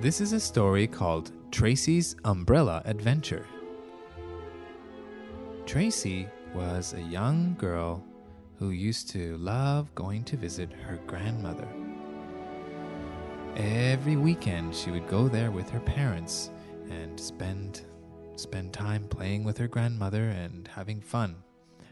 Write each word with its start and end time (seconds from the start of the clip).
This 0.00 0.20
is 0.20 0.32
a 0.32 0.38
story 0.38 0.86
called 0.86 1.32
Tracy's 1.50 2.14
Umbrella 2.24 2.82
Adventure. 2.84 3.44
Tracy 5.66 6.28
was 6.54 6.94
a 6.94 7.02
young 7.02 7.56
girl 7.58 8.04
who 8.60 8.70
used 8.70 9.10
to 9.10 9.36
love 9.38 9.92
going 9.96 10.22
to 10.22 10.36
visit 10.36 10.72
her 10.72 11.00
grandmother. 11.08 11.66
Every 13.56 14.14
weekend 14.14 14.72
she 14.72 14.92
would 14.92 15.08
go 15.08 15.26
there 15.26 15.50
with 15.50 15.68
her 15.70 15.80
parents 15.80 16.52
and 16.88 17.18
spend 17.18 17.84
spend 18.36 18.72
time 18.72 19.02
playing 19.08 19.42
with 19.42 19.58
her 19.58 19.66
grandmother 19.66 20.28
and 20.28 20.68
having 20.68 21.00
fun. 21.00 21.34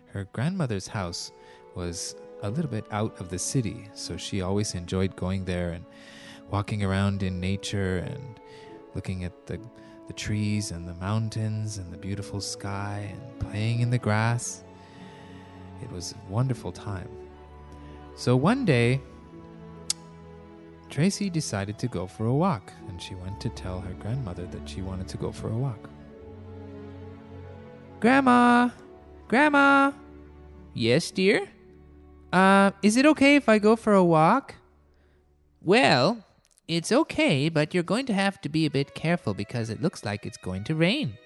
Her 0.05 0.29
grandmother's 0.33 0.87
house 0.87 1.33
was 1.75 2.15
a 2.45 2.51
little 2.51 2.71
bit 2.71 2.87
out 2.93 3.21
of 3.21 3.31
the 3.31 3.39
city, 3.41 3.89
so 3.95 4.17
she 4.17 4.43
always 4.43 4.77
enjoyed 4.77 5.17
going 5.17 5.45
there 5.45 5.73
and 5.73 5.85
walking 6.51 6.85
around 6.85 7.23
in 7.23 7.41
nature 7.41 7.99
and 7.99 8.41
looking 8.95 9.25
at 9.25 9.47
the 9.47 9.61
the 10.07 10.13
trees 10.13 10.71
and 10.71 10.87
the 10.87 10.95
mountains 10.95 11.79
and 11.79 11.93
the 11.93 11.97
beautiful 11.99 12.41
sky 12.41 13.13
and 13.13 13.39
playing 13.41 13.81
in 13.81 13.91
the 13.91 13.99
grass. 13.99 14.63
It 15.83 15.91
was 15.91 16.13
a 16.13 16.33
wonderful 16.33 16.73
time. 16.73 17.09
So 18.15 18.37
one 18.37 18.65
day, 18.65 19.01
Tracy 20.89 21.29
decided 21.29 21.79
to 21.81 21.89
go 21.89 22.07
for 22.07 22.27
a 22.27 22.35
walk, 22.35 22.73
and 22.89 23.03
she 23.03 23.15
went 23.15 23.41
to 23.41 23.49
tell 23.51 23.81
her 23.81 23.93
grandmother 23.95 24.47
that 24.47 24.69
she 24.69 24.81
wanted 24.81 25.09
to 25.09 25.17
go 25.17 25.33
for 25.33 25.49
a 25.49 25.57
walk. 25.57 25.91
Grandma! 28.01 28.71
Grandma! 29.29 29.93
Yes, 30.73 31.11
dear? 31.11 31.49
Uh, 32.33 32.71
is 32.83 32.97
it 32.97 33.07
okay 33.07 33.37
if 33.37 33.49
I 33.49 33.59
go 33.59 33.77
for 33.77 33.95
a 33.95 34.05
walk? 34.05 34.55
Well, 35.61 36.25
it's 36.69 36.91
okay, 36.91 37.49
but 37.49 37.73
you're 37.73 37.83
going 37.83 38.07
to 38.07 38.15
have 38.15 38.41
to 38.41 38.49
be 38.49 38.67
a 38.67 38.71
bit 38.71 38.95
careful 38.95 39.35
because 39.35 39.71
it 39.71 39.83
looks 39.83 40.05
like 40.05 40.27
it's 40.27 40.37
going 40.37 40.65
to 40.65 40.75
rain. 40.75 41.17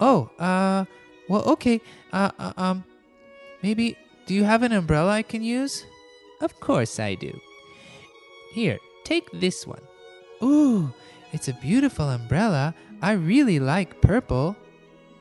Oh, 0.00 0.30
uh, 0.38 0.84
well, 1.28 1.44
okay. 1.44 1.80
Uh, 2.12 2.30
uh, 2.38 2.52
um, 2.56 2.84
maybe, 3.62 3.96
do 4.26 4.34
you 4.34 4.44
have 4.44 4.62
an 4.62 4.72
umbrella 4.72 5.12
I 5.12 5.22
can 5.22 5.42
use? 5.42 5.84
Of 6.40 6.58
course 6.60 6.98
I 6.98 7.14
do. 7.14 7.38
Here, 8.54 8.78
take 9.04 9.30
this 9.32 9.66
one. 9.66 9.82
Ooh, 10.42 10.92
it's 11.32 11.48
a 11.48 11.54
beautiful 11.54 12.08
umbrella. 12.08 12.74
I 13.00 13.12
really 13.12 13.60
like 13.60 14.00
purple. 14.00 14.56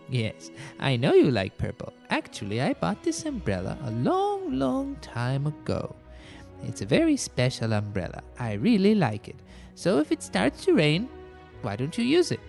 Yes, 0.10 0.50
I 0.80 0.98
know 0.98 1.14
you 1.14 1.32
like 1.32 1.58
purple. 1.58 1.94
Actually, 2.10 2.62
I 2.62 2.74
bought 2.74 3.04
this 3.04 3.26
umbrella 3.26 3.78
a 3.84 3.92
long, 3.92 4.58
long 4.58 4.96
time 5.02 5.48
ago. 5.48 5.96
It's 6.64 6.82
a 6.82 6.86
very 6.86 7.18
special 7.18 7.74
umbrella. 7.74 8.22
I 8.40 8.54
really 8.54 8.96
like 8.96 9.28
it. 9.28 9.36
So 9.76 10.00
if 10.00 10.12
it 10.12 10.24
starts 10.24 10.66
to 10.66 10.74
rain, 10.74 11.10
why 11.62 11.76
don't 11.76 11.98
you 11.98 12.04
use 12.04 12.32
it? 12.32 12.40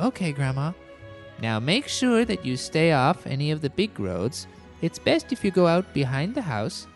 Okay, 0.00 0.32
Grandma. 0.32 0.72
Now 1.40 1.58
make 1.60 1.88
sure 1.88 2.24
that 2.24 2.44
you 2.44 2.56
stay 2.56 2.92
off 2.92 3.26
any 3.26 3.50
of 3.50 3.60
the 3.60 3.70
big 3.70 3.98
roads. 3.98 4.46
It's 4.82 4.98
best 4.98 5.32
if 5.32 5.44
you 5.44 5.50
go 5.50 5.66
out 5.66 5.92
behind 5.94 6.34
the 6.34 6.42
house 6.42 6.86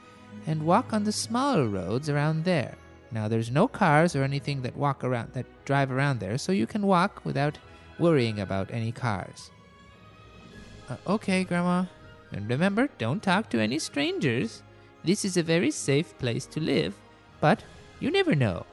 and 0.47 0.63
walk 0.63 0.93
on 0.93 1.05
the 1.05 1.13
smaller 1.13 1.69
roads 1.69 2.09
around 2.09 2.45
there. 2.45 2.75
Now 3.11 3.29
there's 3.29 3.51
no 3.51 3.69
cars 3.69 4.15
or 4.15 4.23
anything 4.23 4.63
that 4.63 4.77
walk 4.77 5.05
around 5.05 5.33
that 5.33 5.47
drive 5.65 5.91
around 5.91 6.21
there, 6.21 6.39
so 6.39 6.53
you 6.53 6.67
can 6.67 6.87
walk 6.87 7.25
without 7.25 7.59
worrying 7.99 8.41
about 8.41 8.71
any 8.71 8.93
cars. 8.93 9.51
Uh, 10.89 10.97
okay, 11.07 11.45
Grandma. 11.45 11.85
And 12.33 12.49
remember, 12.49 12.89
don't 12.99 13.23
talk 13.23 13.49
to 13.51 13.61
any 13.61 13.79
strangers. 13.79 14.63
This 15.05 15.25
is 15.25 15.37
a 15.37 15.43
very 15.43 15.71
safe 15.71 16.17
place 16.19 16.47
to 16.47 16.61
live, 16.61 16.95
but 17.41 17.63
you 18.00 18.11
never 18.11 18.34
know. 18.34 18.67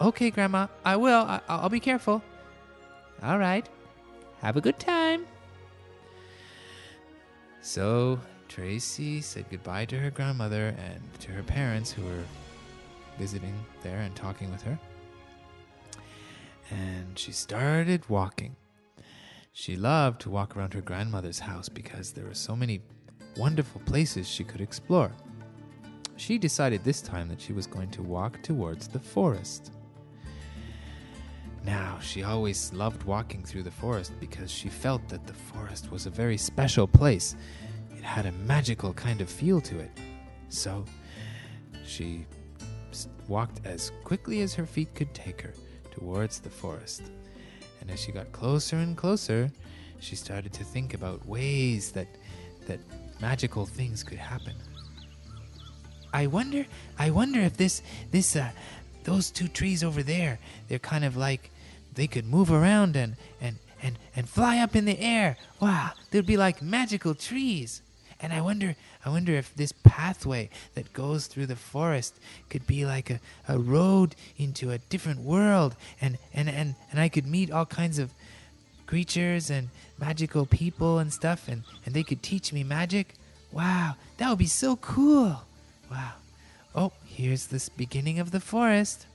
Okay, 0.00 0.30
Grandma. 0.30 0.66
I 0.84 0.96
will. 0.96 1.22
I- 1.22 1.40
I'll 1.48 1.68
be 1.68 1.80
careful. 1.80 2.22
All 3.22 3.38
right. 3.38 3.68
Have 4.40 4.56
a 4.56 4.60
good 4.60 4.78
time. 4.78 5.26
So 7.60 8.20
Tracy 8.48 9.20
said 9.20 9.46
goodbye 9.50 9.86
to 9.86 9.98
her 9.98 10.10
grandmother 10.10 10.74
and 10.78 11.00
to 11.20 11.32
her 11.32 11.42
parents 11.42 11.90
who 11.90 12.04
were 12.04 12.24
visiting 13.18 13.54
there 13.82 13.98
and 14.00 14.14
talking 14.14 14.50
with 14.50 14.62
her. 14.62 14.78
And 16.70 17.18
she 17.18 17.32
started 17.32 18.08
walking. 18.08 18.56
She 19.52 19.76
loved 19.76 20.20
to 20.22 20.30
walk 20.30 20.56
around 20.56 20.74
her 20.74 20.80
grandmother's 20.80 21.38
house 21.38 21.68
because 21.68 22.12
there 22.12 22.24
were 22.26 22.34
so 22.34 22.54
many 22.54 22.82
wonderful 23.36 23.80
places 23.82 24.28
she 24.28 24.44
could 24.44 24.60
explore. 24.60 25.12
She 26.16 26.38
decided 26.38 26.82
this 26.82 27.02
time 27.02 27.28
that 27.28 27.40
she 27.40 27.52
was 27.52 27.66
going 27.66 27.90
to 27.90 28.02
walk 28.02 28.42
towards 28.42 28.88
the 28.88 28.98
forest. 28.98 29.72
Now, 31.64 31.98
she 32.00 32.22
always 32.22 32.72
loved 32.72 33.02
walking 33.02 33.42
through 33.42 33.64
the 33.64 33.70
forest 33.70 34.12
because 34.20 34.50
she 34.50 34.68
felt 34.68 35.06
that 35.08 35.26
the 35.26 35.34
forest 35.34 35.90
was 35.90 36.06
a 36.06 36.10
very 36.10 36.38
special 36.38 36.86
place. 36.86 37.34
It 37.96 38.04
had 38.04 38.26
a 38.26 38.32
magical 38.32 38.92
kind 38.92 39.20
of 39.20 39.28
feel 39.28 39.60
to 39.62 39.78
it. 39.80 39.90
So, 40.48 40.84
she 41.84 42.24
walked 43.28 43.60
as 43.66 43.90
quickly 44.04 44.40
as 44.42 44.54
her 44.54 44.66
feet 44.66 44.94
could 44.94 45.12
take 45.12 45.40
her 45.40 45.52
towards 45.90 46.38
the 46.38 46.50
forest. 46.50 47.02
And 47.80 47.90
as 47.90 48.00
she 48.00 48.12
got 48.12 48.30
closer 48.32 48.76
and 48.76 48.96
closer, 48.96 49.50
she 49.98 50.16
started 50.16 50.52
to 50.54 50.64
think 50.64 50.94
about 50.94 51.26
ways 51.26 51.90
that 51.92 52.08
that 52.66 52.80
magical 53.20 53.66
things 53.66 54.02
could 54.02 54.18
happen. 54.18 54.54
I 56.16 56.28
wonder 56.28 56.64
I 56.98 57.10
wonder 57.10 57.40
if 57.40 57.58
this 57.58 57.82
this 58.10 58.36
uh 58.36 58.50
those 59.04 59.30
two 59.30 59.48
trees 59.48 59.84
over 59.84 60.02
there, 60.02 60.38
they're 60.66 60.78
kind 60.78 61.04
of 61.04 61.14
like 61.14 61.50
they 61.94 62.06
could 62.06 62.26
move 62.26 62.50
around 62.50 62.96
and 62.96 63.16
and 63.38 63.56
and 63.82 63.98
and 64.16 64.26
fly 64.26 64.56
up 64.60 64.74
in 64.74 64.86
the 64.86 64.98
air. 64.98 65.36
Wow, 65.60 65.90
they'd 66.10 66.24
be 66.24 66.38
like 66.38 66.62
magical 66.62 67.14
trees. 67.14 67.82
And 68.18 68.32
I 68.32 68.40
wonder 68.40 68.76
I 69.04 69.10
wonder 69.10 69.34
if 69.34 69.54
this 69.54 69.72
pathway 69.84 70.48
that 70.74 70.94
goes 70.94 71.26
through 71.26 71.48
the 71.48 71.62
forest 71.72 72.14
could 72.48 72.66
be 72.66 72.86
like 72.86 73.10
a, 73.10 73.20
a 73.46 73.58
road 73.58 74.16
into 74.38 74.70
a 74.70 74.78
different 74.78 75.20
world 75.20 75.76
and, 76.00 76.16
and, 76.32 76.48
and, 76.48 76.74
and 76.90 76.98
I 76.98 77.10
could 77.10 77.26
meet 77.26 77.52
all 77.52 77.66
kinds 77.66 77.98
of 77.98 78.10
creatures 78.86 79.50
and 79.50 79.68
magical 79.98 80.46
people 80.46 80.98
and 80.98 81.12
stuff 81.12 81.46
and, 81.46 81.62
and 81.84 81.94
they 81.94 82.02
could 82.02 82.22
teach 82.22 82.54
me 82.54 82.64
magic. 82.64 83.14
Wow, 83.52 83.96
that 84.16 84.30
would 84.30 84.38
be 84.38 84.46
so 84.46 84.76
cool. 84.76 85.42
Wow. 85.90 86.12
Oh, 86.74 86.92
here's 87.04 87.46
this 87.46 87.68
beginning 87.68 88.18
of 88.18 88.30
the 88.30 88.40
forest. 88.40 89.06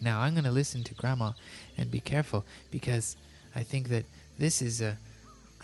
Now 0.00 0.20
I'm 0.20 0.34
going 0.34 0.44
to 0.44 0.50
listen 0.50 0.82
to 0.84 0.94
Grandma 0.94 1.32
and 1.78 1.90
be 1.90 2.00
careful 2.00 2.44
because 2.70 3.16
I 3.54 3.62
think 3.62 3.88
that 3.88 4.04
this 4.38 4.60
is 4.60 4.80
a. 4.80 4.98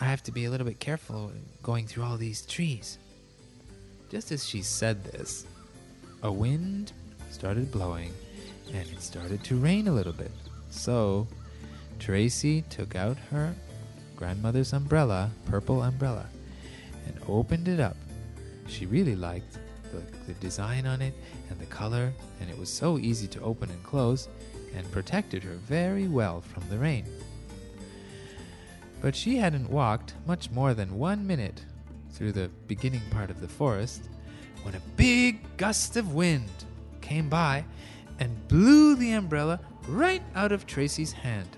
I 0.01 0.05
have 0.05 0.23
to 0.25 0.33
be 0.33 0.45
a 0.45 0.51
little 0.51 0.67
bit 0.67 0.79
careful 0.79 1.33
going 1.63 1.87
through 1.87 2.05
all 2.05 2.17
these 2.17 2.47
trees. 2.47 2.99
Just 4.11 4.31
as 4.31 4.47
she 4.47 4.63
said 4.63 5.03
this, 5.05 5.45
a 6.23 6.31
wind 6.31 6.93
started 7.31 7.73
blowing 7.73 8.13
and 8.73 8.89
it 8.89 9.03
started 9.03 9.43
to 9.45 9.57
rain 9.57 9.89
a 9.89 9.93
little 9.93 10.13
bit. 10.13 10.31
So 10.71 11.27
Tracy 11.99 12.63
took 12.63 12.95
out 12.95 13.17
her 13.31 13.55
grandmother's 14.17 14.73
umbrella, 14.73 15.31
purple 15.47 15.83
umbrella, 15.83 16.27
and 17.07 17.19
opened 17.29 17.69
it 17.69 17.81
up. 17.81 17.97
She 18.69 18.87
really 18.87 19.17
liked 19.17 19.59
the, 19.93 20.03
the 20.27 20.35
design 20.35 20.87
on 20.87 21.03
it 21.03 21.15
and 21.51 21.59
the 21.59 21.67
color, 21.67 22.13
and 22.41 22.51
it 22.51 22.59
was 22.59 22.69
so 22.69 22.99
easy 22.99 23.27
to 23.29 23.41
open 23.41 23.71
and 23.71 23.83
close 23.83 24.29
and 24.75 24.91
protected 24.93 25.43
her 25.43 25.55
very 25.55 26.07
well 26.07 26.41
from 26.41 26.63
the 26.69 26.79
rain. 26.79 27.05
But 29.01 29.17
she 29.17 29.37
hadn't 29.37 29.71
walked 29.71 30.15
much 30.27 30.51
more 30.51 30.75
than 30.75 30.99
one 30.99 31.27
minute 31.27 31.63
through 32.13 32.33
the 32.33 32.51
beginning 32.67 33.03
part 33.11 33.31
of 33.31 33.41
the 33.41 33.49
forest 33.49 34.09
when 34.63 34.75
a 34.75 34.81
big 34.97 35.57
gust 35.57 35.97
of 35.97 36.15
wind 36.15 36.51
came 37.01 37.29
by 37.29 37.65
and 38.19 38.49
blew 38.49 38.97
the 38.97 39.13
umbrella 39.13 39.61
right 39.87 40.23
out 40.35 40.53
of 40.53 40.67
Tracy's 40.67 41.13
hand. 41.13 41.49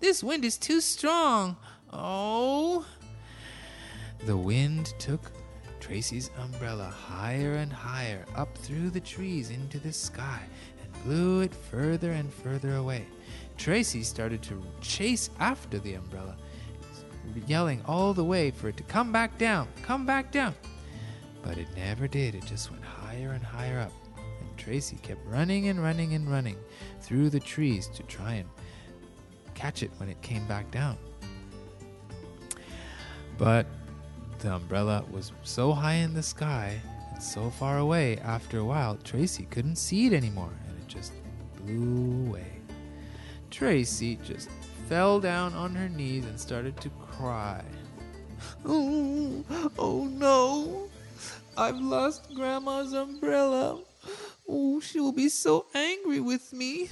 This 0.00 0.24
wind 0.24 0.46
is 0.46 0.56
too 0.56 0.80
strong! 0.80 1.56
Oh! 1.92 2.86
The 4.24 4.36
wind 4.36 4.94
took 4.98 5.30
Tracy's 5.78 6.30
umbrella 6.38 6.86
higher 6.86 7.52
and 7.52 7.70
higher 7.70 8.24
up 8.34 8.56
through 8.56 8.90
the 8.90 9.00
trees 9.00 9.50
into 9.50 9.78
the 9.78 9.92
sky 9.92 10.40
and 10.82 11.04
blew 11.04 11.40
it 11.42 11.54
further 11.54 12.12
and 12.12 12.32
further 12.32 12.76
away. 12.76 13.06
Tracy 13.58 14.02
started 14.02 14.42
to 14.44 14.62
chase 14.80 15.28
after 15.38 15.78
the 15.78 15.94
umbrella, 15.94 16.36
yelling 17.46 17.82
all 17.86 18.14
the 18.14 18.24
way 18.24 18.50
for 18.50 18.68
it 18.68 18.78
to 18.78 18.82
come 18.84 19.12
back 19.12 19.36
down, 19.36 19.68
come 19.82 20.06
back 20.06 20.32
down. 20.32 20.54
But 21.42 21.58
it 21.58 21.68
never 21.76 22.08
did, 22.08 22.34
it 22.34 22.46
just 22.46 22.70
went 22.70 22.84
higher 22.84 23.32
and 23.32 23.44
higher 23.44 23.80
up. 23.80 23.92
And 24.16 24.56
Tracy 24.56 24.96
kept 25.02 25.26
running 25.26 25.68
and 25.68 25.82
running 25.82 26.14
and 26.14 26.30
running 26.30 26.56
through 27.00 27.28
the 27.28 27.40
trees 27.40 27.86
to 27.88 28.02
try 28.04 28.34
and 28.34 28.48
catch 29.60 29.82
it 29.82 29.90
when 29.98 30.08
it 30.08 30.20
came 30.22 30.46
back 30.46 30.70
down. 30.70 30.96
But 33.36 33.66
the 34.38 34.54
umbrella 34.54 35.04
was 35.10 35.32
so 35.42 35.72
high 35.72 36.00
in 36.06 36.14
the 36.14 36.22
sky 36.22 36.80
and 37.12 37.22
so 37.22 37.50
far 37.50 37.76
away 37.76 38.16
after 38.18 38.58
a 38.58 38.64
while, 38.64 38.96
Tracy 39.04 39.46
couldn't 39.50 39.76
see 39.76 40.06
it 40.06 40.14
anymore 40.14 40.54
and 40.66 40.78
it 40.78 40.88
just 40.88 41.12
blew 41.56 42.26
away. 42.28 42.52
Tracy 43.50 44.18
just 44.24 44.48
fell 44.88 45.20
down 45.20 45.52
on 45.52 45.74
her 45.74 45.90
knees 45.90 46.24
and 46.24 46.40
started 46.40 46.80
to 46.80 46.90
cry. 47.16 47.62
Oh, 48.64 49.44
oh 49.78 50.04
no! 50.06 50.88
I've 51.54 51.78
lost 51.78 52.34
Grandma's 52.34 52.94
umbrella. 52.94 53.78
Oh, 54.48 54.80
she 54.80 54.98
will 54.98 55.12
be 55.12 55.28
so 55.28 55.66
angry 55.74 56.20
with 56.20 56.50
me. 56.54 56.88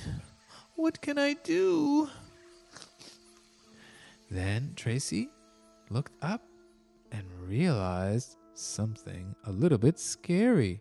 What 0.77 1.01
can 1.01 1.19
I 1.19 1.33
do? 1.33 2.11
Then 4.31 4.73
Tracy 4.77 5.31
looked 5.91 6.13
up 6.23 6.43
and 7.11 7.25
realized 7.47 8.37
something 8.55 9.35
a 9.47 9.53
little 9.53 9.79
bit 9.79 9.99
scary. 9.99 10.81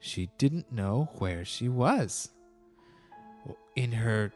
She 0.00 0.30
didn't 0.38 0.72
know 0.72 1.08
where 1.18 1.44
she 1.44 1.68
was. 1.68 2.30
In 3.76 3.92
her 3.92 4.32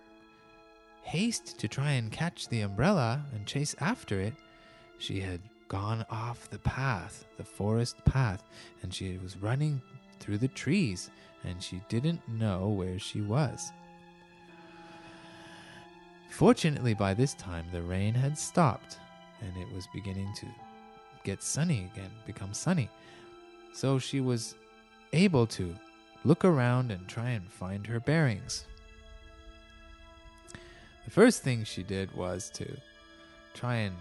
haste 1.03 1.59
to 1.59 1.69
try 1.69 1.93
and 1.93 2.13
catch 2.13 2.49
the 2.49 2.61
umbrella 2.61 3.25
and 3.35 3.47
chase 3.47 3.75
after 3.81 4.21
it, 4.21 4.35
she 4.99 5.21
had 5.21 5.41
gone 5.67 6.05
off 6.11 6.49
the 6.51 6.59
path, 6.61 7.25
the 7.37 7.45
forest 7.45 7.97
path, 8.05 8.45
and 8.83 8.95
she 8.95 9.19
was 9.19 9.37
running 9.37 9.81
through 10.21 10.39
the 10.39 10.49
trees, 10.49 11.11
and 11.45 11.61
she 11.61 11.83
didn't 11.89 12.21
know 12.29 12.69
where 12.69 12.99
she 12.99 13.21
was. 13.21 13.73
Fortunately, 16.33 16.95
by 16.95 17.13
this 17.13 17.35
time, 17.35 17.67
the 17.73 17.83
rain 17.83 18.15
had 18.15 18.39
stopped, 18.39 18.97
and 19.43 19.55
it 19.57 19.71
was 19.75 19.87
beginning 19.93 20.33
to 20.37 20.47
get 21.25 21.43
sunny 21.43 21.91
again, 21.93 22.11
become 22.25 22.55
sunny. 22.55 22.89
So 23.75 23.99
she 23.99 24.23
was 24.23 24.55
able 25.13 25.47
to 25.49 25.77
look 26.25 26.47
around 26.47 26.91
and 26.91 27.07
try 27.07 27.31
and 27.31 27.53
find 27.53 27.87
her 27.87 28.01
bearings. 28.01 28.65
The 31.05 31.11
first 31.11 31.43
thing 31.43 31.65
she 31.65 31.83
did 31.83 32.11
was 32.17 32.49
to 32.55 32.67
try 33.53 33.77
and 33.77 33.95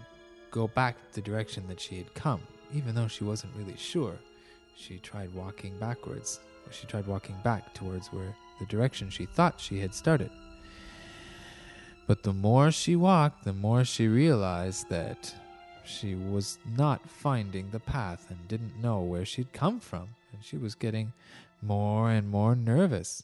go 0.52 0.70
back 0.70 0.96
the 1.12 1.22
direction 1.22 1.68
that 1.68 1.82
she 1.82 1.98
had 1.98 2.14
come, 2.14 2.42
even 2.74 2.96
though 2.96 3.10
she 3.10 3.26
wasn't 3.26 3.56
really 3.58 3.78
sure. 3.78 4.16
She 4.78 5.00
tried 5.00 5.34
walking 5.34 5.78
backwards. 5.80 6.40
She 6.72 6.88
tried 6.88 7.08
walking 7.08 7.36
back 7.44 7.74
towards 7.74 8.08
where 8.08 8.34
the 8.60 8.66
direction 8.68 9.10
she 9.10 9.26
thought 9.26 9.60
she 9.60 9.80
had 9.80 9.94
started. 9.94 10.32
But 12.12 12.24
the 12.24 12.34
more 12.34 12.74
she 12.74 12.98
walked, 12.98 13.46
the 13.46 13.54
more 13.54 13.86
she 13.86 14.10
realized 14.10 14.90
that 14.90 15.34
she 15.86 16.14
was 16.14 16.60
not 16.76 17.10
finding 17.10 17.70
the 17.70 17.80
path 17.80 18.26
and 18.30 18.50
didn't 18.50 18.82
know 18.82 19.00
where 19.00 19.24
she'd 19.24 19.54
come 19.54 19.80
from, 19.80 20.10
and 20.34 20.44
she 20.44 20.58
was 20.58 20.76
getting 20.76 21.14
more 21.62 22.12
and 22.12 22.30
more 22.30 22.54
nervous. 22.54 23.24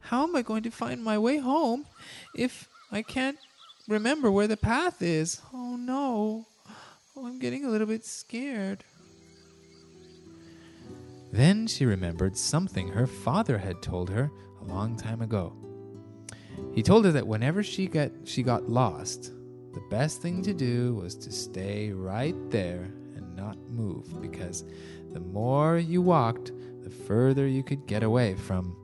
How 0.00 0.24
am 0.24 0.34
I 0.34 0.42
going 0.42 0.64
to 0.64 0.70
find 0.72 1.04
my 1.04 1.16
way 1.16 1.38
home 1.38 1.86
if 2.34 2.68
I 2.90 3.02
can't 3.02 3.38
remember 3.86 4.32
where 4.32 4.48
the 4.48 4.56
path 4.56 5.00
is? 5.00 5.40
Oh 5.54 5.76
no. 5.76 6.44
Oh, 7.16 7.24
I'm 7.24 7.38
getting 7.38 7.64
a 7.64 7.70
little 7.70 7.86
bit 7.86 8.04
scared. 8.04 8.82
Then 11.30 11.68
she 11.68 11.86
remembered 11.86 12.36
something 12.36 12.88
her 12.88 13.06
father 13.06 13.58
had 13.58 13.80
told 13.80 14.10
her 14.10 14.28
a 14.60 14.64
long 14.64 14.96
time 14.96 15.22
ago. 15.22 15.67
He 16.74 16.82
told 16.82 17.04
her 17.04 17.12
that 17.12 17.26
whenever 17.26 17.62
she 17.62 17.86
got 17.86 18.10
she 18.24 18.42
got 18.42 18.68
lost, 18.68 19.32
the 19.72 19.82
best 19.90 20.22
thing 20.22 20.42
to 20.42 20.54
do 20.54 20.94
was 20.94 21.14
to 21.16 21.32
stay 21.32 21.90
right 21.92 22.36
there 22.50 22.90
and 23.16 23.36
not 23.36 23.58
move 23.68 24.20
because 24.20 24.64
the 25.12 25.20
more 25.20 25.78
you 25.78 26.02
walked, 26.02 26.52
the 26.82 26.90
further 26.90 27.46
you 27.46 27.62
could 27.62 27.86
get 27.86 28.02
away 28.02 28.34
from 28.34 28.76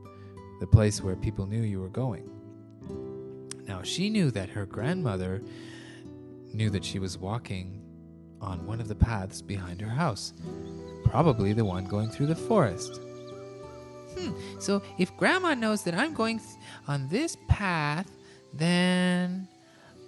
the 0.61 0.67
place 0.67 1.03
where 1.03 1.17
people 1.17 1.47
knew 1.47 1.63
you 1.63 1.81
were 1.81 1.89
going. 1.89 2.31
Now 3.67 3.83
she 3.83 4.11
knew 4.11 4.31
that 4.33 4.51
her 4.51 4.67
grandmother 4.67 5.43
knew 6.53 6.71
that 6.71 6.85
she 6.85 6.99
was 6.99 7.19
walking 7.19 7.81
on 8.41 8.67
one 8.67 8.81
of 8.81 8.89
the 8.89 8.95
paths 8.95 9.43
behind 9.43 9.81
her 9.81 9.89
house, 9.89 10.33
probably 11.05 11.53
the 11.53 11.65
one 11.65 11.85
going 11.85 12.11
through 12.11 12.27
the 12.27 12.35
forest. 12.35 13.01
Hmm, 14.17 14.33
so 14.61 14.83
if 14.99 15.17
Grandma 15.17 15.55
knows 15.55 15.83
that 15.85 15.95
I'm 15.95 16.15
going 16.15 16.39
th- 16.39 16.51
on 16.87 17.09
this 17.09 17.37
path, 17.49 18.11
then, 18.53 19.49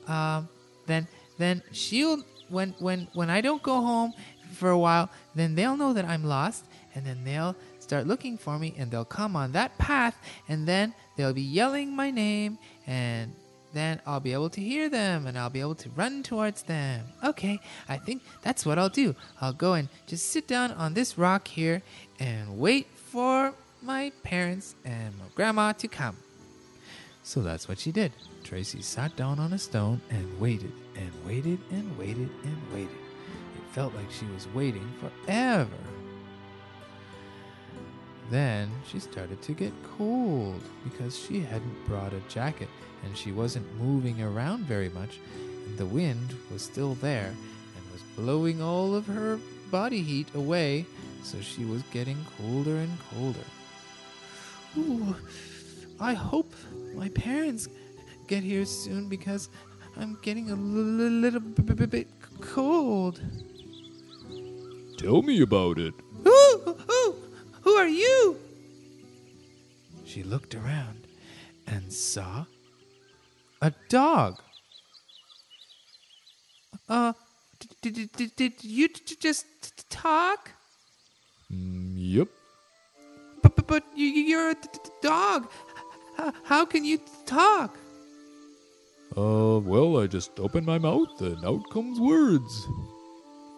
um, 0.06 0.48
then, 0.86 1.08
then 1.38 1.62
she'll 1.72 2.22
when 2.48 2.74
when 2.78 3.08
when 3.12 3.28
I 3.28 3.40
don't 3.40 3.62
go 3.62 3.80
home 3.80 4.12
for 4.52 4.70
a 4.70 4.78
while, 4.78 5.10
then 5.34 5.54
they'll 5.54 5.76
know 5.76 5.92
that 5.92 6.04
I'm 6.04 6.24
lost, 6.24 6.64
and 6.94 7.04
then 7.04 7.24
they'll 7.24 7.56
start 7.80 8.06
looking 8.06 8.38
for 8.38 8.58
me, 8.58 8.74
and 8.78 8.90
they'll 8.90 9.04
come 9.04 9.34
on 9.36 9.52
that 9.52 9.76
path, 9.78 10.16
and 10.48 10.66
then 10.66 10.94
they'll 11.16 11.34
be 11.34 11.42
yelling 11.42 11.94
my 11.94 12.10
name, 12.10 12.58
and 12.86 13.32
then 13.76 14.00
I'll 14.06 14.20
be 14.20 14.32
able 14.32 14.48
to 14.50 14.60
hear 14.60 14.88
them 14.88 15.26
and 15.26 15.38
I'll 15.38 15.50
be 15.50 15.60
able 15.60 15.74
to 15.74 15.90
run 15.90 16.22
towards 16.22 16.62
them. 16.62 17.04
Okay, 17.22 17.60
I 17.88 17.98
think 17.98 18.22
that's 18.40 18.64
what 18.64 18.78
I'll 18.78 18.88
do. 18.88 19.14
I'll 19.40 19.52
go 19.52 19.74
and 19.74 19.90
just 20.06 20.30
sit 20.30 20.48
down 20.48 20.72
on 20.72 20.94
this 20.94 21.18
rock 21.18 21.46
here 21.46 21.82
and 22.18 22.58
wait 22.58 22.86
for 22.86 23.52
my 23.86 24.10
parents 24.24 24.74
and 24.84 25.16
my 25.16 25.26
grandma 25.34 25.72
to 25.72 25.86
come. 25.86 26.16
So 27.22 27.40
that's 27.40 27.68
what 27.68 27.78
she 27.78 27.92
did. 27.92 28.12
Tracy 28.42 28.82
sat 28.82 29.16
down 29.16 29.38
on 29.38 29.52
a 29.52 29.58
stone 29.58 30.00
and 30.10 30.40
waited 30.40 30.72
and 30.96 31.10
waited 31.24 31.60
and 31.70 31.96
waited 31.96 32.30
and 32.44 32.72
waited. 32.72 32.90
It 32.90 33.72
felt 33.72 33.94
like 33.94 34.10
she 34.10 34.26
was 34.26 34.48
waiting 34.54 34.88
forever. 35.00 35.70
Then 38.28 38.70
she 38.88 38.98
started 38.98 39.40
to 39.42 39.52
get 39.52 39.72
cold 39.96 40.60
because 40.82 41.16
she 41.16 41.40
hadn't 41.40 41.86
brought 41.86 42.12
a 42.12 42.20
jacket 42.28 42.68
and 43.04 43.16
she 43.16 43.30
wasn't 43.30 43.80
moving 43.80 44.20
around 44.20 44.64
very 44.64 44.88
much, 44.88 45.20
and 45.66 45.78
the 45.78 45.86
wind 45.86 46.34
was 46.52 46.62
still 46.62 46.94
there 46.94 47.28
and 47.28 47.92
was 47.92 48.02
blowing 48.16 48.60
all 48.60 48.96
of 48.96 49.06
her 49.06 49.38
body 49.70 50.02
heat 50.02 50.28
away, 50.34 50.86
so 51.22 51.40
she 51.40 51.64
was 51.64 51.82
getting 51.92 52.16
colder 52.36 52.76
and 52.76 52.98
colder. 53.10 53.44
Ooh, 54.76 55.16
I 55.98 56.12
hope 56.12 56.52
my 56.94 57.08
parents 57.10 57.68
get 58.26 58.42
here 58.42 58.64
soon 58.64 59.08
because 59.08 59.48
I'm 59.96 60.18
getting 60.22 60.50
a 60.50 60.54
little 60.54 61.40
bit 61.40 62.08
cold. 62.40 63.20
Tell 64.98 65.22
me 65.22 65.40
about 65.42 65.78
it. 65.78 65.94
Ooh, 66.26 66.76
ooh, 66.90 67.16
who 67.62 67.70
are 67.72 67.88
you? 67.88 68.38
She 70.04 70.22
looked 70.22 70.54
around 70.54 71.06
and 71.66 71.92
saw 71.92 72.44
a 73.62 73.72
dog. 73.88 74.40
Uh, 76.88 77.12
did, 77.80 77.94
did, 77.94 78.12
did, 78.12 78.36
did 78.36 78.64
you 78.64 78.88
just 78.88 79.46
talk? 79.90 80.50
Mm, 81.52 81.94
yep. 81.96 82.28
But, 83.66 83.82
but, 83.82 83.84
but 83.90 83.98
you, 83.98 84.06
you're 84.06 84.50
a 84.50 84.56
dog. 85.02 85.50
How 86.44 86.64
can 86.64 86.84
you 86.84 86.98
talk? 87.26 87.78
Uh, 89.16 89.58
well, 89.60 89.98
I 89.98 90.06
just 90.06 90.38
open 90.40 90.64
my 90.64 90.78
mouth 90.78 91.20
and 91.20 91.44
out 91.44 91.68
comes 91.70 91.98
words. 92.00 92.66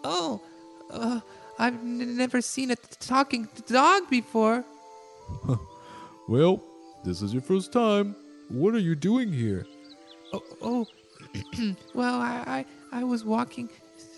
Oh, 0.03 0.41
uh, 0.91 1.19
I've 1.57 1.75
n- 1.75 2.15
never 2.15 2.41
seen 2.41 2.71
a 2.71 2.75
t- 2.75 2.81
talking 2.99 3.47
dog 3.67 4.09
before. 4.09 4.63
Well, 6.29 6.61
this 7.03 7.23
is 7.23 7.33
your 7.33 7.41
first 7.41 7.73
time. 7.73 8.15
What 8.49 8.75
are 8.75 8.79
you 8.79 8.93
doing 8.93 9.33
here? 9.33 9.65
Oh, 10.31 10.43
oh. 10.61 10.87
well, 11.95 12.21
I, 12.21 12.65
I, 12.91 12.99
I 12.99 13.03
was 13.03 13.25
walking 13.25 13.67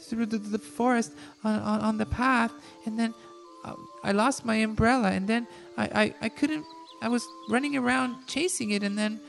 through 0.03 0.25
the, 0.25 0.37
the 0.37 0.59
forest 0.59 1.13
on, 1.45 1.61
on, 1.61 1.79
on 1.79 1.97
the 1.97 2.05
path, 2.05 2.51
and 2.85 2.99
then 2.99 3.13
I 4.03 4.11
lost 4.11 4.45
my 4.45 4.55
umbrella, 4.55 5.11
and 5.11 5.27
then 5.27 5.47
I, 5.77 5.83
I, 5.83 6.15
I 6.25 6.29
couldn't. 6.29 6.65
I 7.01 7.07
was 7.07 7.27
running 7.49 7.75
around 7.75 8.15
chasing 8.27 8.71
it, 8.71 8.83
and 8.83 8.97
then 8.97 9.19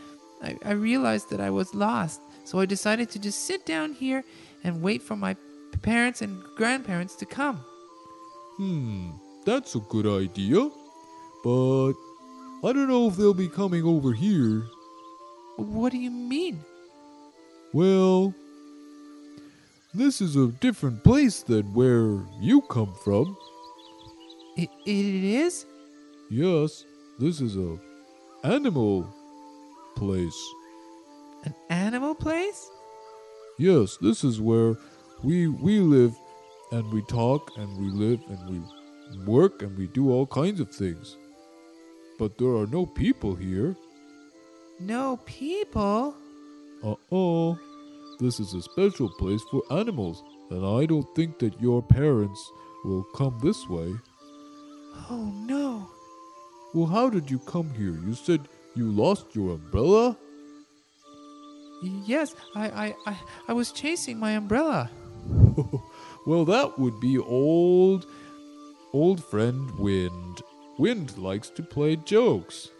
I, 0.42 0.56
I 0.64 0.72
realized 0.72 1.30
that 1.30 1.40
I 1.40 1.50
was 1.50 1.74
lost. 1.74 2.20
So 2.44 2.58
I 2.58 2.66
decided 2.66 3.10
to 3.10 3.18
just 3.18 3.46
sit 3.46 3.64
down 3.66 3.92
here 3.92 4.24
and 4.64 4.82
wait 4.82 5.02
for 5.02 5.16
my 5.16 5.36
parents 5.82 6.22
and 6.22 6.42
grandparents 6.56 7.14
to 7.16 7.26
come. 7.26 7.60
Hmm, 8.56 9.10
that's 9.44 9.74
a 9.74 9.80
good 9.80 10.06
idea. 10.06 10.70
But 11.44 11.92
I 12.64 12.72
don't 12.72 12.88
know 12.88 13.08
if 13.08 13.16
they'll 13.16 13.34
be 13.34 13.48
coming 13.48 13.84
over 13.84 14.12
here. 14.12 14.64
What 15.56 15.92
do 15.92 15.98
you 15.98 16.10
mean? 16.10 16.60
Well, 17.72 18.34
this 19.94 20.20
is 20.20 20.36
a 20.36 20.48
different 20.48 21.02
place 21.04 21.42
than 21.42 21.74
where 21.74 22.20
you 22.40 22.62
come 22.62 22.94
from. 23.04 23.36
It, 24.56 24.68
it 24.84 25.24
is? 25.24 25.64
Yes, 26.30 26.84
this 27.18 27.40
is 27.40 27.56
a 27.56 27.78
animal 28.44 29.08
place. 29.96 30.38
An 31.44 31.54
animal 31.70 32.14
place? 32.14 32.68
Yes, 33.58 33.96
this 33.98 34.24
is 34.24 34.40
where 34.40 34.76
we 35.22 35.48
we 35.48 35.80
live 35.80 36.14
and 36.70 36.90
we 36.92 37.02
talk 37.02 37.50
and 37.56 37.76
we 37.78 37.90
live 37.90 38.20
and 38.28 38.50
we 38.50 39.24
work 39.24 39.62
and 39.62 39.76
we 39.78 39.86
do 39.88 40.10
all 40.10 40.26
kinds 40.26 40.60
of 40.60 40.70
things. 40.70 41.16
But 42.18 42.36
there 42.38 42.54
are 42.56 42.66
no 42.66 42.84
people 42.86 43.34
here. 43.34 43.74
No 44.80 45.18
people? 45.24 46.14
Uh 46.84 46.96
oh. 47.10 47.58
This 48.20 48.38
is 48.38 48.52
a 48.54 48.62
special 48.62 49.08
place 49.08 49.42
for 49.50 49.62
animals, 49.70 50.22
and 50.50 50.64
I 50.64 50.86
don't 50.86 51.08
think 51.14 51.38
that 51.38 51.60
your 51.60 51.82
parents 51.82 52.40
will 52.84 53.04
come 53.14 53.38
this 53.42 53.68
way. 53.68 53.92
Oh 55.10 55.32
no. 55.46 55.88
Well, 56.74 56.86
how 56.86 57.10
did 57.10 57.30
you 57.30 57.38
come 57.40 57.70
here? 57.74 57.98
You 58.06 58.14
said 58.14 58.48
you 58.74 58.90
lost 58.90 59.34
your 59.34 59.54
umbrella? 59.54 60.16
Yes, 61.82 62.34
I, 62.54 62.68
I, 62.68 62.94
I, 63.06 63.20
I 63.48 63.52
was 63.52 63.72
chasing 63.72 64.18
my 64.18 64.32
umbrella. 64.32 64.90
well, 66.26 66.44
that 66.44 66.78
would 66.78 67.00
be 67.00 67.18
old, 67.18 68.06
old 68.92 69.24
friend 69.24 69.70
Wind. 69.78 70.42
Wind 70.78 71.18
likes 71.18 71.50
to 71.50 71.62
play 71.62 71.96
jokes. 71.96 72.70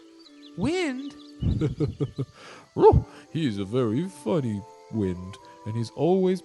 Wind? 0.57 1.13
He's 3.31 3.57
a 3.57 3.65
very 3.65 4.07
funny 4.07 4.61
wind, 4.91 5.37
and 5.65 5.75
he's 5.75 5.89
always 5.91 6.41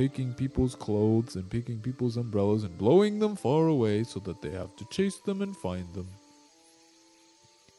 taking 0.00 0.32
people's 0.32 0.74
clothes 0.74 1.36
and 1.36 1.50
picking 1.50 1.78
people's 1.78 2.16
umbrellas 2.16 2.64
and 2.64 2.78
blowing 2.78 3.18
them 3.18 3.36
far 3.36 3.66
away 3.66 4.02
so 4.02 4.18
that 4.18 4.40
they 4.40 4.48
have 4.48 4.74
to 4.74 4.86
chase 4.90 5.18
them 5.26 5.42
and 5.42 5.54
find 5.54 5.92
them. 5.92 6.08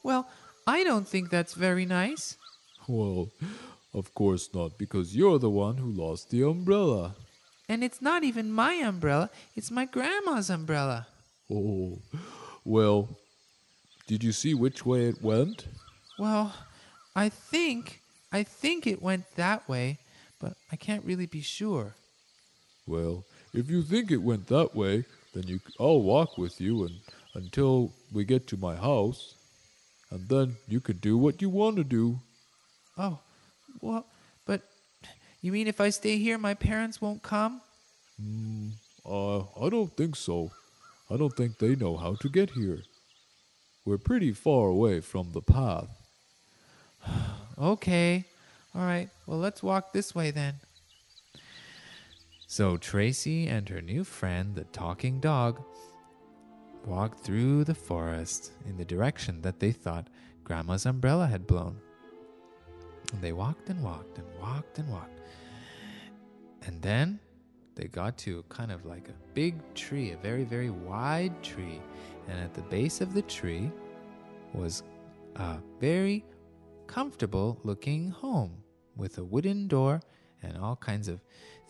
Well, 0.04 0.30
I 0.68 0.84
don't 0.84 1.08
think 1.08 1.32
that's 1.32 1.56
very 1.56 1.84
nice. 1.84 2.38
Well, 2.88 3.30
of 3.96 4.14
course 4.14 4.50
not, 4.54 4.78
because 4.78 5.16
you're 5.16 5.40
the 5.40 5.50
one 5.50 5.78
who 5.78 5.90
lost 5.90 6.30
the 6.30 6.44
umbrella. 6.44 7.16
And 7.68 7.84
it's 7.84 8.04
not 8.04 8.24
even 8.24 8.52
my 8.52 8.74
umbrella, 8.74 9.32
it's 9.56 9.72
my 9.72 9.86
grandma's 9.86 10.52
umbrella. 10.52 11.08
Oh, 11.50 11.98
well, 12.64 13.10
did 14.06 14.24
you 14.24 14.32
see 14.32 14.54
which 14.54 14.86
way 14.86 15.08
it 15.08 15.24
went? 15.24 15.66
Well, 16.20 16.54
I 17.16 17.30
think, 17.30 18.00
I 18.32 18.44
think 18.44 18.86
it 18.86 19.02
went 19.02 19.26
that 19.38 19.68
way, 19.68 19.98
but 20.40 20.54
I 20.72 20.76
can't 20.76 21.04
really 21.04 21.26
be 21.26 21.42
sure. 21.42 21.96
Well, 22.88 23.26
if 23.54 23.70
you 23.70 23.82
think 23.84 24.12
it 24.12 24.18
went 24.18 24.48
that 24.48 24.76
way, 24.76 25.06
then 25.34 25.48
you, 25.48 25.60
I'll 25.80 26.02
walk 26.02 26.38
with 26.38 26.60
you 26.60 26.86
and, 26.86 26.96
until 27.36 27.94
we 28.12 28.26
get 28.26 28.48
to 28.48 28.58
my 28.58 28.76
house, 28.76 29.36
and 30.10 30.28
then 30.28 30.58
you 30.68 30.80
can 30.80 30.98
do 30.98 31.18
what 31.18 31.42
you 31.42 31.50
want 31.50 31.78
to 31.78 31.84
do. 31.84 32.20
Oh, 32.98 33.20
well, 33.82 34.06
but 34.46 34.62
you 35.42 35.52
mean 35.52 35.68
if 35.68 35.80
I 35.80 35.90
stay 35.90 36.18
here, 36.18 36.38
my 36.38 36.54
parents 36.54 37.02
won't 37.02 37.24
come? 37.24 37.62
Mm, 38.22 38.72
uh, 39.06 39.40
I 39.40 39.70
don't 39.70 39.96
think 39.96 40.16
so. 40.16 40.52
I 41.10 41.18
don't 41.18 41.36
think 41.36 41.58
they 41.58 41.76
know 41.76 41.98
how 41.98 42.16
to 42.16 42.30
get 42.30 42.52
here. 42.52 42.84
We're 43.86 43.98
pretty 43.98 44.32
far 44.34 44.68
away 44.68 45.02
from 45.02 45.32
the 45.32 45.42
path. 45.42 45.90
Okay. 47.60 48.26
All 48.74 48.82
right. 48.82 49.10
Well, 49.28 49.38
let's 49.38 49.62
walk 49.62 49.94
this 49.94 50.16
way 50.16 50.32
then. 50.32 50.56
So 52.52 52.76
Tracy 52.76 53.48
and 53.48 53.70
her 53.70 53.82
new 53.82 54.04
friend, 54.04 54.54
the 54.54 54.66
talking 54.66 55.22
dog, 55.22 55.64
walked 56.86 57.22
through 57.22 57.64
the 57.64 57.74
forest 57.74 58.52
in 58.66 58.76
the 58.76 58.84
direction 58.84 59.42
that 59.44 59.62
they 59.62 59.72
thought 59.72 60.10
Grandma's 60.44 60.86
umbrella 60.86 61.28
had 61.28 61.48
blown. 61.48 61.78
And 63.14 63.22
they 63.22 63.32
walked 63.32 63.70
and 63.70 63.82
walked 63.82 64.18
and 64.18 64.28
walked 64.38 64.80
and 64.80 64.90
walked. 64.90 65.22
And 66.64 66.82
then 66.82 67.22
they 67.76 67.86
got 67.86 68.18
to 68.18 68.44
kind 68.50 68.74
of 68.74 68.86
like 68.86 69.08
a 69.08 69.34
big 69.34 69.56
tree, 69.74 70.12
a 70.12 70.18
very, 70.18 70.44
very 70.44 70.72
wide 70.72 71.42
tree. 71.42 71.82
And 72.28 72.38
at 72.38 72.54
the 72.54 72.64
base 72.64 73.00
of 73.00 73.14
the 73.14 73.22
tree 73.22 73.72
was 74.54 74.84
a 75.38 75.60
very 75.80 76.26
comfortable 76.86 77.62
looking 77.64 78.10
home 78.10 78.58
with 78.98 79.20
a 79.20 79.24
wooden 79.24 79.70
door 79.70 80.02
and 80.44 80.58
all 80.58 80.76
kinds 80.76 81.08
of 81.08 81.20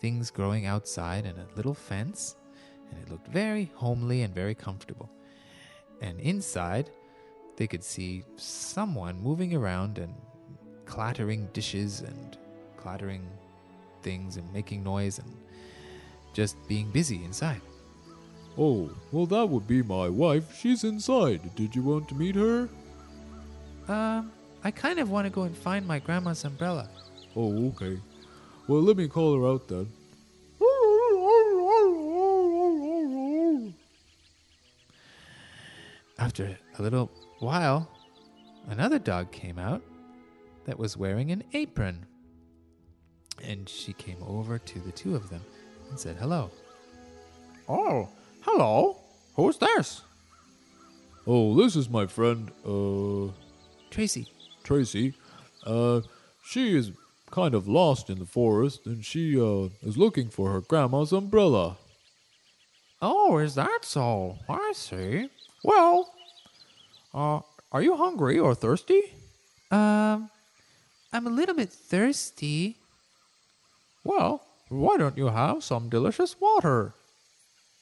things 0.00 0.30
growing 0.30 0.66
outside 0.66 1.24
and 1.26 1.38
a 1.38 1.46
little 1.56 1.74
fence. 1.74 2.36
And 2.90 3.02
it 3.02 3.10
looked 3.10 3.28
very 3.28 3.70
homely 3.74 4.22
and 4.22 4.34
very 4.34 4.54
comfortable. 4.54 5.10
And 6.00 6.18
inside, 6.20 6.90
they 7.56 7.66
could 7.66 7.84
see 7.84 8.24
someone 8.36 9.20
moving 9.20 9.54
around 9.54 9.98
and 9.98 10.14
clattering 10.84 11.48
dishes 11.52 12.00
and 12.00 12.36
clattering 12.76 13.26
things 14.02 14.36
and 14.36 14.52
making 14.52 14.82
noise 14.82 15.18
and 15.18 15.32
just 16.32 16.56
being 16.66 16.90
busy 16.90 17.24
inside. 17.24 17.60
Oh, 18.58 18.90
well, 19.12 19.26
that 19.26 19.48
would 19.48 19.66
be 19.66 19.82
my 19.82 20.08
wife. 20.08 20.58
She's 20.58 20.84
inside. 20.84 21.54
Did 21.54 21.74
you 21.74 21.82
want 21.82 22.08
to 22.08 22.14
meet 22.14 22.34
her? 22.34 22.68
Um, 23.88 24.32
I 24.64 24.70
kind 24.70 24.98
of 24.98 25.10
want 25.10 25.26
to 25.26 25.30
go 25.30 25.42
and 25.42 25.56
find 25.56 25.86
my 25.86 25.98
grandma's 25.98 26.44
umbrella. 26.44 26.88
Oh, 27.34 27.68
okay. 27.68 27.98
Well, 28.68 28.80
let 28.80 28.96
me 28.96 29.08
call 29.08 29.36
her 29.36 29.46
out 29.46 29.68
then. 29.68 29.92
After 36.18 36.56
a 36.78 36.82
little 36.82 37.10
while, 37.40 37.90
another 38.68 39.00
dog 39.00 39.32
came 39.32 39.58
out 39.58 39.82
that 40.66 40.78
was 40.78 40.96
wearing 40.96 41.32
an 41.32 41.42
apron. 41.52 42.06
And 43.42 43.68
she 43.68 43.92
came 43.92 44.22
over 44.22 44.58
to 44.58 44.78
the 44.78 44.92
two 44.92 45.16
of 45.16 45.28
them 45.30 45.42
and 45.90 45.98
said 45.98 46.16
hello. 46.16 46.50
Oh, 47.68 48.08
hello. 48.42 48.98
Who's 49.34 49.58
this? 49.58 50.02
Oh, 51.26 51.56
this 51.56 51.74
is 51.74 51.88
my 51.90 52.06
friend, 52.06 52.52
uh, 52.64 53.32
Tracy. 53.90 54.28
Tracy. 54.62 55.14
Uh, 55.66 56.02
she 56.44 56.76
is 56.76 56.92
kind 57.32 57.54
of 57.54 57.66
lost 57.66 58.10
in 58.10 58.18
the 58.18 58.26
forest 58.26 58.86
and 58.86 59.04
she, 59.04 59.40
uh, 59.40 59.68
is 59.82 59.96
looking 59.96 60.28
for 60.28 60.52
her 60.52 60.60
grandma's 60.60 61.12
umbrella. 61.12 61.78
Oh, 63.00 63.38
is 63.38 63.56
that 63.56 63.80
so? 63.82 64.38
I 64.48 64.72
see. 64.76 65.28
Well, 65.64 66.14
uh, 67.12 67.40
are 67.72 67.82
you 67.82 67.96
hungry 67.96 68.38
or 68.38 68.54
thirsty? 68.54 69.02
Um, 69.72 70.30
I'm 71.12 71.26
a 71.26 71.30
little 71.30 71.54
bit 71.56 71.70
thirsty. 71.70 72.76
Well, 74.04 74.42
why 74.68 74.96
don't 74.98 75.16
you 75.16 75.28
have 75.28 75.64
some 75.64 75.88
delicious 75.88 76.40
water? 76.40 76.94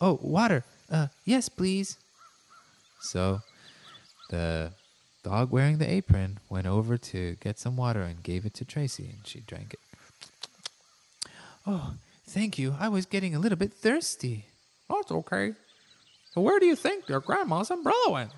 Oh, 0.00 0.18
water. 0.22 0.64
Uh, 0.90 1.08
yes, 1.24 1.48
please. 1.48 1.98
So 3.00 3.40
the 4.30 4.72
dog 5.22 5.50
wearing 5.50 5.78
the 5.78 5.90
apron 5.90 6.38
went 6.48 6.66
over 6.66 6.96
to 6.96 7.36
get 7.40 7.58
some 7.58 7.76
water 7.76 8.02
and 8.02 8.22
gave 8.22 8.46
it 8.46 8.54
to 8.54 8.64
Tracy, 8.64 9.10
and 9.12 9.26
she 9.26 9.40
drank 9.40 9.74
it. 9.74 9.80
Oh, 11.66 11.94
thank 12.26 12.58
you. 12.58 12.74
I 12.78 12.88
was 12.88 13.06
getting 13.06 13.34
a 13.34 13.38
little 13.38 13.58
bit 13.58 13.72
thirsty. 13.72 14.46
That's 14.88 15.10
okay. 15.12 15.52
So 16.32 16.40
where 16.40 16.58
do 16.58 16.66
you 16.66 16.76
think 16.76 17.08
your 17.08 17.20
grandma's 17.20 17.70
umbrella 17.70 18.10
went? 18.10 18.30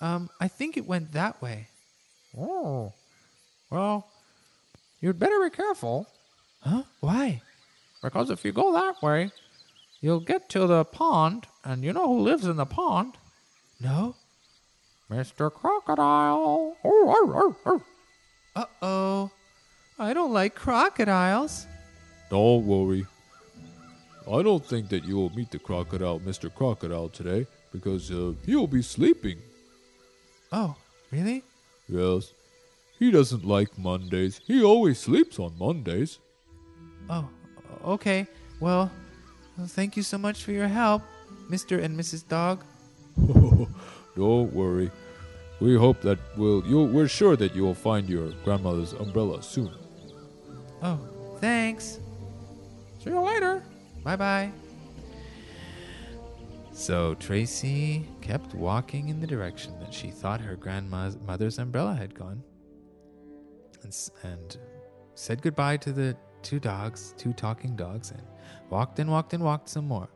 Um, 0.00 0.30
I 0.40 0.48
think 0.48 0.76
it 0.76 0.86
went 0.86 1.12
that 1.12 1.40
way. 1.42 1.68
Oh, 2.36 2.92
well, 3.70 4.08
you'd 5.00 5.18
better 5.18 5.40
be 5.42 5.50
careful 5.50 6.08
Huh? 6.62 6.84
Why? 7.00 7.42
because 8.02 8.30
if 8.30 8.44
you 8.44 8.52
go 8.52 8.72
that 8.72 9.02
way, 9.02 9.30
you'll 10.00 10.20
get 10.20 10.48
to 10.50 10.66
the 10.66 10.84
pond, 10.84 11.46
and 11.64 11.84
you 11.84 11.92
know 11.92 12.06
who 12.08 12.20
lives 12.20 12.46
in 12.46 12.56
the 12.56 12.66
pond? 12.66 13.14
No? 13.80 14.16
Mr. 15.12 15.52
Crocodile. 15.52 16.74
Oh, 16.82 17.08
arr, 17.08 17.34
arr, 17.36 17.56
arr. 17.66 17.80
Uh 18.56 18.64
oh. 18.80 19.30
I 19.98 20.14
don't 20.14 20.32
like 20.32 20.54
crocodiles. 20.54 21.66
Don't 22.30 22.66
worry. 22.66 23.06
I 24.30 24.42
don't 24.42 24.64
think 24.64 24.88
that 24.88 25.04
you 25.04 25.16
will 25.16 25.30
meet 25.30 25.50
the 25.50 25.58
crocodile, 25.58 26.18
Mr. 26.20 26.52
Crocodile, 26.52 27.08
today 27.10 27.46
because 27.72 28.10
uh, 28.10 28.32
he'll 28.46 28.66
be 28.66 28.82
sleeping. 28.82 29.38
Oh, 30.50 30.76
really? 31.10 31.42
Yes. 31.88 32.32
He 32.98 33.10
doesn't 33.10 33.44
like 33.44 33.76
Mondays. 33.76 34.40
He 34.46 34.62
always 34.62 34.98
sleeps 34.98 35.38
on 35.38 35.52
Mondays. 35.58 36.18
Oh, 37.10 37.28
okay. 37.84 38.26
Well, 38.60 38.90
well, 39.58 39.66
thank 39.66 39.96
you 39.96 40.02
so 40.02 40.16
much 40.18 40.44
for 40.44 40.52
your 40.52 40.68
help, 40.68 41.02
Mr. 41.50 41.82
and 41.82 41.98
Mrs. 41.98 42.26
Dog. 42.26 42.64
Don't 44.16 44.52
worry. 44.52 44.90
We 45.62 45.76
hope 45.76 46.00
that 46.00 46.18
we'll 46.36 46.66
you 46.66 46.82
we're 46.82 47.06
sure 47.06 47.36
that 47.36 47.54
you 47.54 47.62
will 47.62 47.80
find 47.88 48.08
your 48.08 48.32
grandmother's 48.44 48.94
umbrella 48.94 49.40
soon. 49.44 49.72
Oh, 50.82 50.98
thanks. 51.38 52.00
See 52.98 53.10
you 53.10 53.20
later. 53.20 53.62
Bye 54.02 54.16
bye. 54.16 54.52
So 56.72 57.14
Tracy 57.14 58.08
kept 58.20 58.56
walking 58.56 59.08
in 59.08 59.20
the 59.20 59.26
direction 59.26 59.78
that 59.78 59.94
she 59.94 60.10
thought 60.10 60.40
her 60.40 60.56
grandmother's 60.56 61.58
umbrella 61.60 61.94
had 61.94 62.12
gone, 62.12 62.42
and, 63.84 63.96
and 64.24 64.58
said 65.14 65.42
goodbye 65.42 65.76
to 65.76 65.92
the 65.92 66.16
two 66.42 66.58
dogs, 66.58 67.14
two 67.16 67.32
talking 67.34 67.76
dogs, 67.76 68.10
and 68.10 68.22
walked 68.68 68.98
and 68.98 69.08
walked 69.08 69.32
and 69.32 69.44
walked 69.44 69.68
some 69.68 69.86
more. 69.86 70.08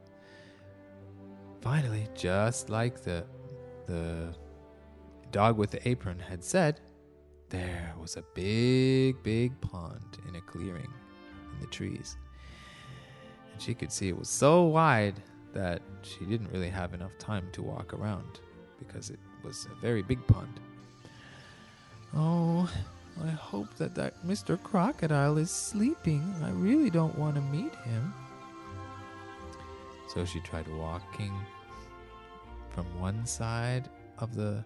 finally, 1.61 2.09
just 2.17 2.69
like 2.69 3.01
the 3.01 3.25
the 3.87 4.35
dog 5.31 5.57
with 5.57 5.71
the 5.71 5.89
apron 5.89 6.19
had 6.19 6.43
said, 6.43 6.81
there 7.49 7.95
was 8.01 8.17
a 8.17 8.25
big, 8.35 9.23
big 9.23 9.61
pond 9.61 10.19
in 10.29 10.37
a 10.37 10.41
clearing 10.41 10.93
in 11.53 11.61
the 11.61 11.67
trees. 11.67 12.17
And 13.53 13.63
she 13.63 13.75
could 13.75 13.93
see 13.93 14.09
it 14.09 14.19
was 14.19 14.29
so 14.29 14.65
wide 14.65 15.23
that 15.53 15.81
she 16.03 16.25
didn't 16.25 16.51
really 16.53 16.69
have 16.69 16.93
enough 16.93 17.17
time 17.19 17.49
to 17.53 17.63
walk 17.63 17.95
around 17.95 18.41
because 18.79 19.11
it 19.11 19.19
was 19.43 19.67
a 19.67 19.81
very 19.81 20.03
big 20.03 20.25
pond. 20.27 20.61
Oh, 22.15 22.69
I 23.25 23.29
hope 23.29 23.75
that 23.77 23.95
that 23.95 24.27
Mr. 24.27 24.63
Crocodile 24.63 25.39
is 25.39 25.51
sleeping. 25.51 26.35
I 26.43 26.51
really 26.51 26.91
don't 26.91 27.17
want 27.19 27.37
to 27.37 27.41
meet 27.41 27.75
him. 27.77 28.13
So 30.09 30.25
she 30.25 30.41
tried 30.41 30.69
walking 30.69 31.33
from 32.71 32.85
one 33.01 33.25
side 33.25 33.89
of 34.19 34.35
the 34.35 34.65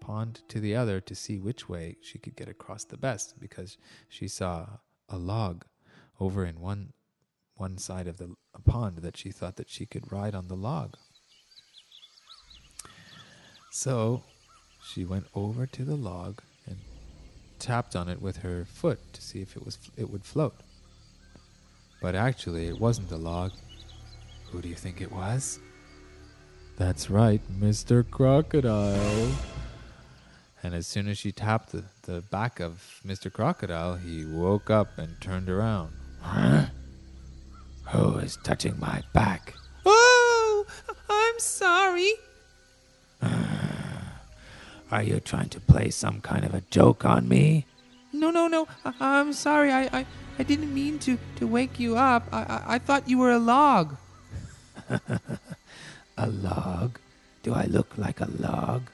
pond 0.00 0.40
to 0.48 0.60
the 0.60 0.74
other 0.74 1.00
to 1.00 1.14
see 1.14 1.38
which 1.38 1.68
way 1.68 1.96
she 2.00 2.18
could 2.18 2.36
get 2.36 2.48
across 2.48 2.84
the 2.84 2.96
best 2.96 3.40
because 3.40 3.76
she 4.08 4.28
saw 4.28 4.66
a 5.08 5.18
log 5.18 5.64
over 6.20 6.44
in 6.44 6.60
one 6.60 6.92
one 7.56 7.76
side 7.76 8.06
of 8.06 8.18
the 8.18 8.34
pond 8.64 8.98
that 8.98 9.16
she 9.16 9.30
thought 9.30 9.56
that 9.56 9.68
she 9.68 9.84
could 9.84 10.12
ride 10.12 10.34
on 10.34 10.46
the 10.46 10.54
log. 10.54 10.94
So 13.70 14.22
she 14.82 15.04
went 15.04 15.26
over 15.34 15.66
to 15.66 15.84
the 15.84 15.96
log 15.96 16.40
and 16.66 16.76
tapped 17.58 17.96
on 17.96 18.08
it 18.08 18.22
with 18.22 18.38
her 18.38 18.64
foot 18.64 19.00
to 19.12 19.20
see 19.20 19.40
if 19.40 19.56
it 19.56 19.64
was 19.64 19.78
it 19.96 20.10
would 20.10 20.24
float. 20.24 20.54
But 22.00 22.14
actually 22.14 22.68
it 22.68 22.78
wasn't 22.78 23.10
a 23.10 23.16
log. 23.16 23.52
Who 24.50 24.62
do 24.62 24.68
you 24.68 24.76
think 24.76 25.00
it 25.00 25.12
was? 25.12 25.58
That's 26.76 27.10
right, 27.10 27.40
Mr. 27.60 28.08
Crocodile. 28.08 29.32
And 30.62 30.74
as 30.74 30.86
soon 30.86 31.08
as 31.08 31.18
she 31.18 31.30
tapped 31.32 31.70
the, 31.72 31.84
the 32.02 32.20
back 32.20 32.58
of 32.60 33.00
Mr. 33.06 33.32
Crocodile, 33.32 33.96
he 33.96 34.24
woke 34.24 34.70
up 34.70 34.98
and 34.98 35.20
turned 35.20 35.48
around. 35.48 35.92
Huh? 36.20 36.66
Who 37.90 38.18
is 38.18 38.36
touching 38.42 38.78
my 38.78 39.02
back? 39.12 39.54
Oh, 39.86 40.66
I'm 41.08 41.38
sorry. 41.38 42.12
Are 44.90 45.02
you 45.02 45.20
trying 45.20 45.48
to 45.50 45.60
play 45.60 45.90
some 45.90 46.20
kind 46.20 46.44
of 46.44 46.54
a 46.54 46.62
joke 46.70 47.04
on 47.04 47.28
me? 47.28 47.66
No, 48.12 48.30
no, 48.30 48.48
no. 48.48 48.66
I- 48.84 48.94
I'm 49.00 49.32
sorry. 49.32 49.72
I, 49.72 49.82
I, 49.92 50.06
I 50.38 50.42
didn't 50.42 50.74
mean 50.74 50.98
to, 51.00 51.18
to 51.36 51.46
wake 51.46 51.78
you 51.78 51.96
up. 51.96 52.26
I, 52.32 52.38
I, 52.42 52.62
I 52.74 52.78
thought 52.78 53.08
you 53.08 53.18
were 53.18 53.30
a 53.30 53.38
log. 53.38 53.96
A 56.20 56.26
log? 56.26 56.98
Do 57.44 57.54
I 57.54 57.66
look 57.66 57.96
like 57.96 58.20
a 58.20 58.28
log? 58.40 58.90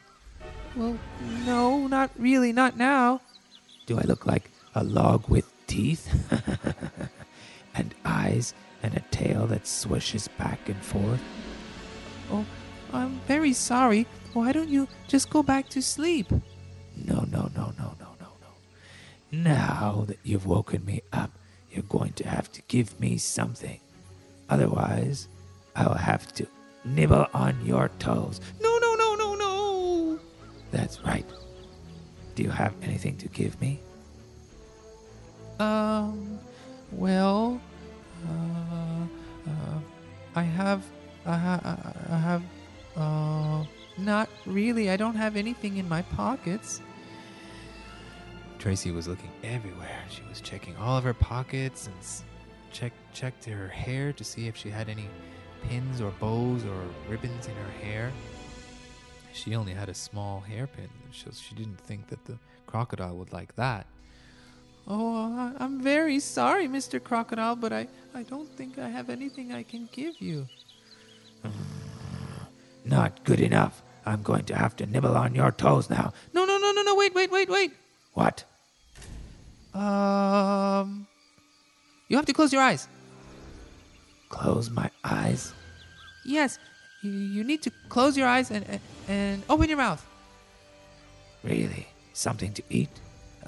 Well, 0.76 0.98
no, 1.46 1.86
not 1.86 2.10
really. 2.18 2.52
Not 2.52 2.76
now. 2.76 3.20
Do 3.86 3.98
I 3.98 4.02
look 4.02 4.26
like 4.26 4.50
a 4.74 4.82
log 4.82 5.28
with 5.28 5.50
teeth? 5.66 6.08
and 7.74 7.94
eyes 8.04 8.54
and 8.82 8.96
a 8.96 9.00
tail 9.10 9.46
that 9.46 9.66
swishes 9.66 10.28
back 10.28 10.68
and 10.68 10.82
forth? 10.82 11.22
Oh, 12.30 12.44
I'm 12.92 13.20
very 13.26 13.52
sorry. 13.52 14.06
Why 14.32 14.52
don't 14.52 14.68
you 14.68 14.88
just 15.06 15.30
go 15.30 15.42
back 15.42 15.68
to 15.70 15.82
sleep? 15.82 16.30
No, 16.96 17.20
no, 17.30 17.50
no, 17.54 17.72
no, 17.78 17.94
no, 18.00 18.16
no, 18.20 18.28
no. 18.40 18.52
Now 19.30 20.04
that 20.08 20.18
you've 20.22 20.46
woken 20.46 20.84
me 20.84 21.02
up, 21.12 21.30
you're 21.70 21.82
going 21.82 22.12
to 22.14 22.28
have 22.28 22.50
to 22.52 22.62
give 22.68 22.98
me 23.00 23.16
something. 23.18 23.80
Otherwise, 24.48 25.28
I'll 25.76 25.94
have 25.94 26.32
to 26.34 26.46
nibble 26.84 27.26
on 27.32 27.64
your 27.64 27.90
toes. 27.98 28.40
No. 28.60 28.73
That's 30.74 31.00
right. 31.04 31.24
Do 32.34 32.42
you 32.42 32.50
have 32.50 32.74
anything 32.82 33.16
to 33.18 33.28
give 33.28 33.60
me? 33.60 33.78
Um, 35.60 36.40
well, 36.90 37.60
uh, 38.28 39.04
uh, 39.48 39.78
I 40.34 40.42
have, 40.42 40.82
I, 41.26 41.36
ha- 41.36 41.92
I 42.10 42.16
have, 42.16 42.42
uh, 42.96 43.64
not 43.98 44.28
really. 44.46 44.90
I 44.90 44.96
don't 44.96 45.14
have 45.14 45.36
anything 45.36 45.76
in 45.76 45.88
my 45.88 46.02
pockets. 46.02 46.80
Tracy 48.58 48.90
was 48.90 49.06
looking 49.06 49.30
everywhere. 49.44 50.02
She 50.10 50.22
was 50.28 50.40
checking 50.40 50.76
all 50.78 50.98
of 50.98 51.04
her 51.04 51.14
pockets 51.14 51.86
and 51.86 51.96
s- 52.00 52.24
check, 52.72 52.92
checked 53.12 53.44
her 53.44 53.68
hair 53.68 54.12
to 54.12 54.24
see 54.24 54.48
if 54.48 54.56
she 54.56 54.70
had 54.70 54.88
any 54.88 55.08
pins 55.68 56.00
or 56.00 56.10
bows 56.18 56.64
or 56.64 56.82
ribbons 57.08 57.46
in 57.46 57.54
her 57.54 57.70
hair. 57.80 58.10
She 59.34 59.56
only 59.56 59.74
had 59.74 59.88
a 59.88 59.94
small 59.94 60.40
hairpin, 60.40 60.88
so 61.12 61.28
she 61.34 61.56
didn't 61.56 61.80
think 61.80 62.06
that 62.06 62.24
the 62.24 62.38
crocodile 62.68 63.16
would 63.16 63.32
like 63.32 63.56
that. 63.56 63.84
Oh, 64.86 65.52
I'm 65.58 65.82
very 65.82 66.20
sorry, 66.20 66.68
Mr. 66.68 67.02
Crocodile, 67.02 67.56
but 67.56 67.72
I, 67.72 67.88
I 68.14 68.22
don't 68.22 68.48
think 68.56 68.78
I 68.78 68.88
have 68.88 69.10
anything 69.10 69.52
I 69.52 69.64
can 69.64 69.88
give 69.90 70.14
you. 70.20 70.46
Not 72.84 73.24
good 73.24 73.40
enough. 73.40 73.82
I'm 74.06 74.22
going 74.22 74.44
to 74.44 74.54
have 74.54 74.76
to 74.76 74.86
nibble 74.86 75.16
on 75.16 75.34
your 75.34 75.50
toes 75.50 75.90
now. 75.90 76.12
No, 76.32 76.44
no, 76.44 76.56
no, 76.56 76.70
no, 76.70 76.82
no. 76.82 76.94
Wait, 76.94 77.12
wait, 77.14 77.32
wait, 77.32 77.48
wait. 77.48 77.72
What? 78.12 78.44
Um, 79.74 81.08
you 82.08 82.16
have 82.16 82.26
to 82.26 82.32
close 82.32 82.52
your 82.52 82.62
eyes. 82.62 82.86
Close 84.28 84.70
my 84.70 84.90
eyes? 85.02 85.52
Yes, 86.24 86.58
you, 87.04 87.10
you 87.10 87.44
need 87.44 87.62
to 87.62 87.70
close 87.88 88.16
your 88.16 88.26
eyes 88.26 88.50
and, 88.50 88.64
and, 88.68 88.80
and 89.08 89.42
open 89.48 89.68
your 89.68 89.78
mouth. 89.78 90.04
Really? 91.42 91.86
Something 92.12 92.52
to 92.54 92.62
eat? 92.70 92.90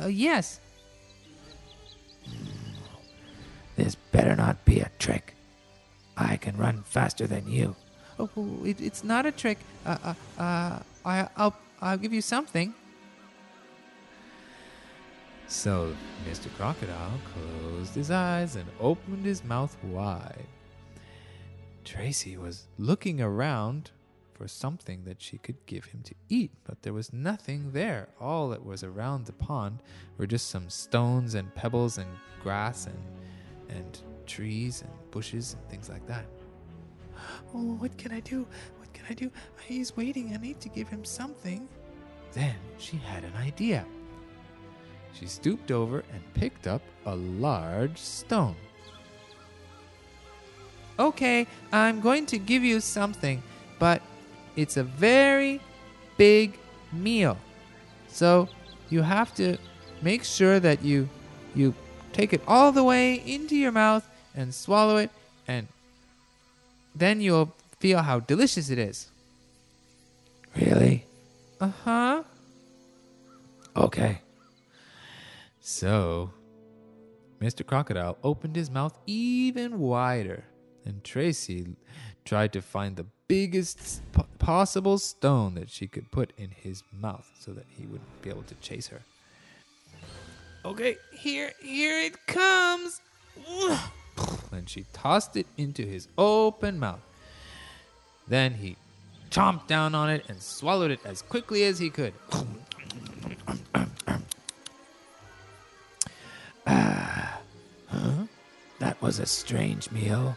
Uh, 0.00 0.06
yes. 0.06 0.60
This 3.76 3.94
better 3.94 4.36
not 4.36 4.64
be 4.64 4.80
a 4.80 4.90
trick. 4.98 5.34
I 6.16 6.36
can 6.36 6.56
run 6.56 6.82
faster 6.82 7.26
than 7.26 7.46
you. 7.46 7.76
Oh, 8.18 8.30
oh, 8.36 8.64
it, 8.64 8.80
it's 8.80 9.04
not 9.04 9.26
a 9.26 9.32
trick. 9.32 9.58
Uh, 9.84 9.98
uh, 10.02 10.14
uh, 10.40 10.78
I, 11.04 11.28
I'll, 11.36 11.56
I'll 11.80 11.98
give 11.98 12.12
you 12.12 12.22
something. 12.22 12.74
So 15.48 15.94
Mr. 16.28 16.48
Crocodile 16.56 17.20
closed 17.32 17.94
his 17.94 18.10
eyes 18.10 18.56
and 18.56 18.66
opened 18.80 19.24
his 19.24 19.44
mouth 19.44 19.76
wide. 19.84 20.46
Tracy 21.96 22.37
was 22.37 22.66
looking 22.76 23.22
around 23.22 23.90
for 24.35 24.46
something 24.46 25.04
that 25.04 25.22
she 25.22 25.38
could 25.38 25.56
give 25.64 25.87
him 25.87 26.02
to 26.02 26.14
eat, 26.28 26.50
but 26.64 26.82
there 26.82 26.92
was 26.92 27.11
nothing 27.11 27.72
there. 27.72 28.09
All 28.20 28.50
that 28.50 28.64
was 28.64 28.85
around 28.85 29.24
the 29.24 29.32
pond 29.32 29.82
were 30.18 30.26
just 30.26 30.50
some 30.50 30.68
stones 30.68 31.35
and 31.35 31.54
pebbles 31.54 31.96
and 31.96 32.11
grass 32.42 32.87
and 32.87 32.98
and 33.70 33.98
trees 34.26 34.82
and 34.82 34.90
bushes 35.11 35.54
and 35.54 35.68
things 35.70 35.88
like 35.88 36.06
that. 36.06 36.26
Oh, 37.54 37.76
what 37.76 37.96
can 37.96 38.12
I 38.12 38.20
do? 38.20 38.46
What 38.78 38.92
can 38.92 39.06
I 39.09 39.14
do? 39.14 39.30
He's 39.66 39.96
waiting. 39.96 40.35
I 40.35 40.37
need 40.37 40.61
to 40.61 40.68
give 40.68 40.88
him 40.88 41.02
something. 41.02 41.66
Then 42.32 42.56
she 42.76 42.98
had 42.98 43.24
an 43.24 43.35
idea. 43.37 43.87
She 45.14 45.26
stooped 45.26 45.70
over 45.70 46.04
and 46.12 46.35
picked 46.35 46.66
up 46.66 46.82
a 47.06 47.16
large 47.16 47.96
stone. 47.96 48.56
Okay, 50.98 51.46
I'm 51.72 52.00
going 52.00 52.26
to 52.26 52.38
give 52.38 52.64
you 52.64 52.80
something, 52.80 53.42
but 53.78 54.02
it's 54.56 54.76
a 54.76 54.82
very 54.82 55.61
big 56.16 56.59
meal. 56.92 57.37
So 58.09 58.48
you 58.88 59.02
have 59.02 59.35
to 59.35 59.59
make 60.02 60.24
sure 60.24 60.61
that 60.61 60.82
you 60.82 61.09
you 61.54 61.74
take 62.12 62.32
it 62.32 62.42
all 62.46 62.72
the 62.72 62.85
way 62.85 63.14
into 63.26 63.56
your 63.56 63.72
mouth 63.72 64.09
and 64.35 64.54
swallow 64.54 64.96
it 64.96 65.11
and 65.48 65.66
then 66.94 67.20
you'll 67.20 67.54
feel 67.78 67.98
how 68.02 68.20
delicious 68.20 68.70
it 68.70 68.78
is. 68.78 69.11
Really? 70.56 71.04
Uh-huh. 71.61 72.22
Okay. 73.76 74.22
So, 75.61 76.30
Mr. 77.40 77.66
Crocodile 77.66 78.16
opened 78.22 78.56
his 78.56 78.70
mouth 78.70 78.96
even 79.06 79.78
wider, 79.78 80.44
and 80.87 81.03
Tracy 81.05 81.77
tried 82.25 82.53
to 82.53 82.62
find 82.62 82.96
the 82.96 83.07
biggest 83.29 84.01
p- 84.12 84.22
possible 84.38 84.99
stone 84.99 85.55
that 85.57 85.68
she 85.68 85.87
could 85.87 86.11
put 86.11 86.33
in 86.38 86.51
his 86.51 86.83
mouth 86.92 87.29
so 87.38 87.53
that 87.53 87.66
he 87.68 87.85
wouldn't 87.87 88.22
be 88.22 88.31
able 88.31 88.44
to 88.44 88.55
chase 88.57 88.87
her. 88.88 89.03
Okay, 90.64 90.96
here 91.12 91.53
here 91.62 92.01
it 92.01 92.27
comes. 92.27 93.01
And 94.51 94.70
she 94.70 94.87
tossed 94.94 95.37
it 95.37 95.46
into 95.59 95.85
his 95.85 96.09
open 96.16 96.79
mouth. 96.79 97.03
Then 98.27 98.55
he 98.55 98.77
chomped 99.31 99.66
down 99.66 99.94
on 99.94 100.09
it 100.09 100.25
and 100.29 100.40
swallowed 100.40 100.90
it 100.90 101.01
as 101.05 101.20
quickly 101.20 101.64
as 101.64 101.79
he 101.79 101.90
could. 101.90 102.14
Ah, 106.68 107.38
huh? 107.87 108.25
That 108.81 109.01
was 109.01 109.20
a 109.20 109.27
strange 109.27 109.92
meal. 109.92 110.37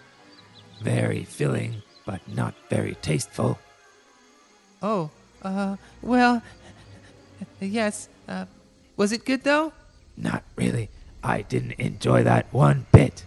Very 0.81 1.23
filling, 1.23 1.81
but 2.05 2.21
not 2.27 2.53
very 2.69 2.95
tasteful. 3.01 3.59
Oh, 4.81 5.09
uh, 5.43 5.75
well, 6.01 6.41
yes. 7.59 8.09
Uh, 8.27 8.45
was 8.97 9.11
it 9.11 9.25
good 9.25 9.43
though? 9.43 9.73
Not 10.17 10.43
really. 10.55 10.89
I 11.23 11.41
didn't 11.41 11.73
enjoy 11.73 12.23
that 12.23 12.51
one 12.53 12.85
bit. 12.91 13.23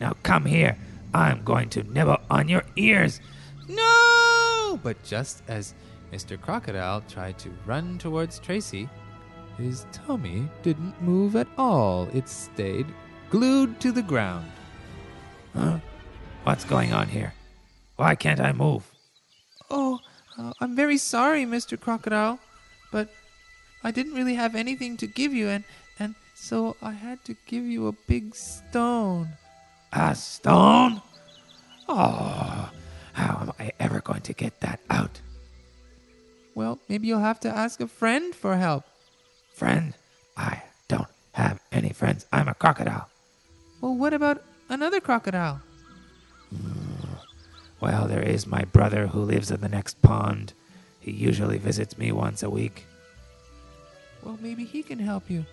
Now 0.00 0.14
come 0.22 0.44
here. 0.44 0.76
I'm 1.12 1.42
going 1.42 1.68
to 1.70 1.82
nibble 1.82 2.18
on 2.30 2.48
your 2.48 2.64
ears. 2.76 3.20
No! 3.68 4.78
But 4.82 5.02
just 5.02 5.42
as 5.48 5.74
Mr. 6.12 6.40
Crocodile 6.40 7.02
tried 7.08 7.38
to 7.38 7.50
run 7.66 7.98
towards 7.98 8.38
Tracy, 8.38 8.88
his 9.58 9.86
tummy 9.92 10.48
didn't 10.62 11.00
move 11.02 11.36
at 11.36 11.48
all. 11.58 12.08
It 12.14 12.28
stayed 12.28 12.86
glued 13.30 13.80
to 13.80 13.92
the 13.92 14.02
ground. 14.02 14.50
Huh? 15.54 15.78
What's 16.44 16.64
going 16.64 16.92
on 16.92 17.08
here? 17.08 17.34
Why 17.96 18.14
can't 18.14 18.40
I 18.40 18.52
move? 18.52 18.90
Oh, 19.70 20.00
uh, 20.38 20.52
I'm 20.60 20.74
very 20.74 20.96
sorry, 20.96 21.44
Mr. 21.44 21.78
Crocodile, 21.78 22.38
but 22.90 23.08
I 23.84 23.90
didn't 23.90 24.14
really 24.14 24.34
have 24.34 24.54
anything 24.54 24.96
to 24.98 25.06
give 25.06 25.34
you, 25.34 25.48
and, 25.48 25.64
and 25.98 26.14
so 26.34 26.76
I 26.80 26.92
had 26.92 27.22
to 27.26 27.36
give 27.46 27.64
you 27.64 27.88
a 27.88 27.92
big 27.92 28.34
stone. 28.34 29.28
A 29.92 30.14
stone? 30.14 31.02
Oh, 31.88 32.70
how 33.12 33.38
am 33.42 33.52
I 33.58 33.72
ever 33.78 34.00
going 34.00 34.22
to 34.22 34.32
get 34.32 34.60
that 34.60 34.80
out? 34.88 35.20
Well, 36.54 36.78
maybe 36.88 37.06
you'll 37.06 37.20
have 37.20 37.40
to 37.40 37.50
ask 37.50 37.80
a 37.80 37.86
friend 37.86 38.34
for 38.34 38.56
help. 38.56 38.84
Friend? 39.52 39.92
I 40.36 40.62
don't 40.88 41.08
have 41.32 41.60
any 41.70 41.90
friends. 41.90 42.26
I'm 42.32 42.48
a 42.48 42.54
crocodile. 42.54 43.08
Well, 43.82 43.94
what 43.94 44.14
about 44.14 44.42
another 44.70 45.00
crocodile? 45.00 45.60
Well, 47.80 48.06
there 48.06 48.22
is 48.22 48.46
my 48.46 48.64
brother 48.64 49.06
who 49.06 49.20
lives 49.20 49.50
in 49.50 49.60
the 49.60 49.68
next 49.68 50.02
pond. 50.02 50.52
He 51.00 51.12
usually 51.12 51.58
visits 51.58 51.96
me 51.96 52.12
once 52.12 52.42
a 52.42 52.50
week. 52.50 52.86
Well, 54.22 54.38
maybe 54.40 54.64
he 54.64 54.82
can 54.82 54.98
help 54.98 55.30
you. 55.30 55.46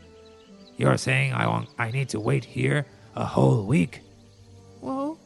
You're 0.76 0.98
saying 0.98 1.34
I 1.34 1.48
want, 1.48 1.70
I 1.80 1.92
need 1.92 2.10
to 2.10 2.20
wait 2.20 2.44
here 2.44 2.86
a 3.18 3.26
whole 3.26 3.64
week? 3.64 4.02
Well, 4.82 5.18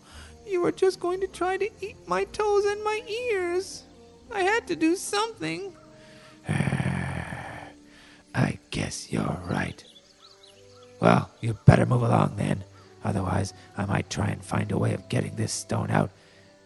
you 0.47 0.61
were 0.61 0.71
just 0.71 0.99
going 0.99 1.19
to 1.21 1.27
try 1.27 1.57
to 1.57 1.69
eat 1.81 1.97
my 2.07 2.23
toes 2.25 2.65
and 2.65 2.83
my 2.83 3.01
ears. 3.31 3.83
I 4.31 4.41
had 4.41 4.67
to 4.67 4.75
do 4.75 4.95
something. 4.95 5.73
I 6.47 7.69
guess 8.69 9.11
you're 9.11 9.41
right. 9.49 9.83
Well, 11.01 11.29
you 11.41 11.57
better 11.65 11.85
move 11.85 12.03
along 12.03 12.35
then. 12.37 12.63
Otherwise, 13.03 13.53
I 13.77 13.85
might 13.85 14.09
try 14.09 14.27
and 14.27 14.43
find 14.43 14.71
a 14.71 14.77
way 14.77 14.93
of 14.93 15.09
getting 15.09 15.35
this 15.35 15.51
stone 15.51 15.89
out 15.89 16.11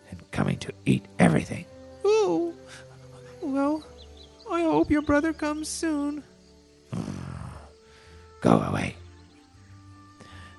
and 0.09 0.19
coming 0.31 0.57
to 0.59 0.73
eat 0.85 1.05
everything. 1.19 1.65
Oh, 2.03 2.53
well, 3.41 3.83
I 4.49 4.61
hope 4.63 4.91
your 4.91 5.01
brother 5.01 5.33
comes 5.33 5.67
soon. 5.69 6.23
Go 8.41 8.59
away. 8.59 8.95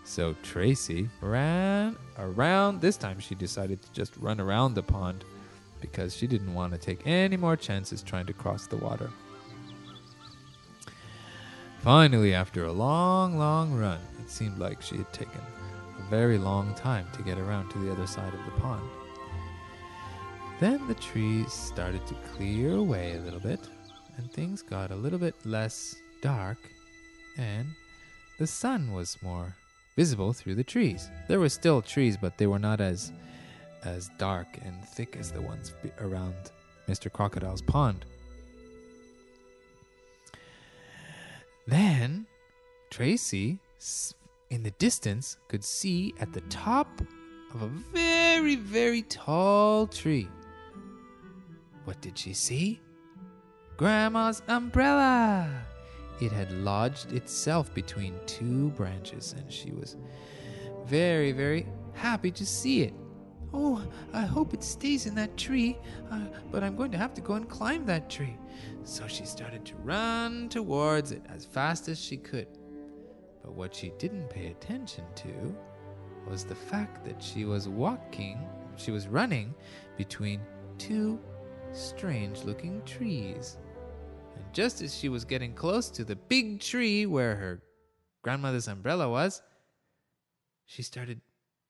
So 0.04 0.34
Tracy 0.42 1.08
ran 1.20 1.96
around. 2.18 2.80
This 2.80 2.96
time 2.96 3.20
she 3.20 3.34
decided 3.34 3.82
to 3.82 3.92
just 3.92 4.16
run 4.16 4.40
around 4.40 4.74
the 4.74 4.82
pond 4.82 5.24
because 5.80 6.16
she 6.16 6.26
didn't 6.26 6.54
want 6.54 6.72
to 6.72 6.78
take 6.78 7.06
any 7.06 7.36
more 7.36 7.56
chances 7.56 8.02
trying 8.02 8.26
to 8.26 8.32
cross 8.32 8.66
the 8.66 8.76
water. 8.76 9.10
Finally, 11.82 12.34
after 12.34 12.64
a 12.64 12.72
long, 12.72 13.38
long 13.38 13.74
run, 13.74 14.00
it 14.20 14.30
seemed 14.30 14.58
like 14.58 14.80
she 14.80 14.96
had 14.96 15.12
taken 15.12 15.38
a 15.38 15.55
very 16.10 16.38
long 16.38 16.74
time 16.74 17.06
to 17.12 17.22
get 17.22 17.38
around 17.38 17.68
to 17.70 17.78
the 17.78 17.90
other 17.90 18.06
side 18.06 18.32
of 18.32 18.44
the 18.44 18.60
pond. 18.60 18.88
Then 20.60 20.86
the 20.88 20.94
trees 20.94 21.52
started 21.52 22.06
to 22.06 22.14
clear 22.34 22.74
away 22.74 23.16
a 23.16 23.20
little 23.20 23.40
bit, 23.40 23.60
and 24.16 24.30
things 24.32 24.62
got 24.62 24.90
a 24.90 24.96
little 24.96 25.18
bit 25.18 25.34
less 25.44 25.96
dark, 26.22 26.58
and 27.36 27.66
the 28.38 28.46
sun 28.46 28.92
was 28.92 29.18
more 29.22 29.54
visible 29.96 30.32
through 30.32 30.54
the 30.54 30.64
trees. 30.64 31.10
There 31.28 31.40
were 31.40 31.48
still 31.48 31.82
trees, 31.82 32.16
but 32.16 32.38
they 32.38 32.46
were 32.46 32.58
not 32.58 32.80
as 32.80 33.12
as 33.84 34.10
dark 34.18 34.48
and 34.64 34.84
thick 34.84 35.16
as 35.16 35.30
the 35.30 35.40
ones 35.40 35.72
around 36.00 36.34
Mr. 36.88 37.12
Crocodile's 37.12 37.62
pond. 37.62 38.04
Then 41.66 42.26
Tracy, 42.90 43.58
in 44.50 44.62
the 44.62 44.70
distance, 44.72 45.36
could 45.48 45.64
see 45.64 46.14
at 46.20 46.32
the 46.32 46.40
top 46.42 47.00
of 47.54 47.62
a 47.62 47.68
very, 47.68 48.56
very 48.56 49.02
tall 49.02 49.86
tree. 49.86 50.28
What 51.84 52.00
did 52.00 52.18
she 52.18 52.32
see? 52.32 52.80
Grandma's 53.76 54.42
umbrella! 54.48 55.48
It 56.20 56.32
had 56.32 56.50
lodged 56.52 57.12
itself 57.12 57.72
between 57.74 58.14
two 58.26 58.70
branches, 58.70 59.34
and 59.36 59.52
she 59.52 59.70
was 59.72 59.96
very, 60.86 61.32
very 61.32 61.66
happy 61.92 62.30
to 62.30 62.46
see 62.46 62.82
it. 62.82 62.94
Oh, 63.52 63.82
I 64.12 64.22
hope 64.22 64.54
it 64.54 64.62
stays 64.62 65.06
in 65.06 65.14
that 65.16 65.36
tree, 65.36 65.78
uh, 66.10 66.20
but 66.50 66.64
I'm 66.64 66.76
going 66.76 66.90
to 66.92 66.98
have 66.98 67.14
to 67.14 67.20
go 67.20 67.34
and 67.34 67.48
climb 67.48 67.84
that 67.86 68.08
tree. 68.10 68.36
So 68.84 69.06
she 69.06 69.24
started 69.24 69.64
to 69.66 69.76
run 69.76 70.48
towards 70.48 71.12
it 71.12 71.22
as 71.28 71.44
fast 71.44 71.88
as 71.88 72.00
she 72.00 72.16
could. 72.16 72.48
But 73.46 73.54
what 73.54 73.74
she 73.74 73.92
didn't 73.98 74.28
pay 74.28 74.48
attention 74.48 75.04
to 75.14 75.56
was 76.28 76.44
the 76.44 76.54
fact 76.56 77.04
that 77.04 77.22
she 77.22 77.44
was 77.44 77.68
walking, 77.68 78.44
she 78.76 78.90
was 78.90 79.06
running 79.06 79.54
between 79.96 80.40
two 80.78 81.20
strange 81.72 82.42
looking 82.42 82.82
trees. 82.84 83.56
And 84.34 84.44
just 84.52 84.82
as 84.82 84.94
she 84.94 85.08
was 85.08 85.24
getting 85.24 85.54
close 85.54 85.88
to 85.90 86.04
the 86.04 86.16
big 86.16 86.58
tree 86.58 87.06
where 87.06 87.36
her 87.36 87.62
grandmother's 88.22 88.66
umbrella 88.66 89.08
was, 89.08 89.40
she 90.64 90.82
started 90.82 91.20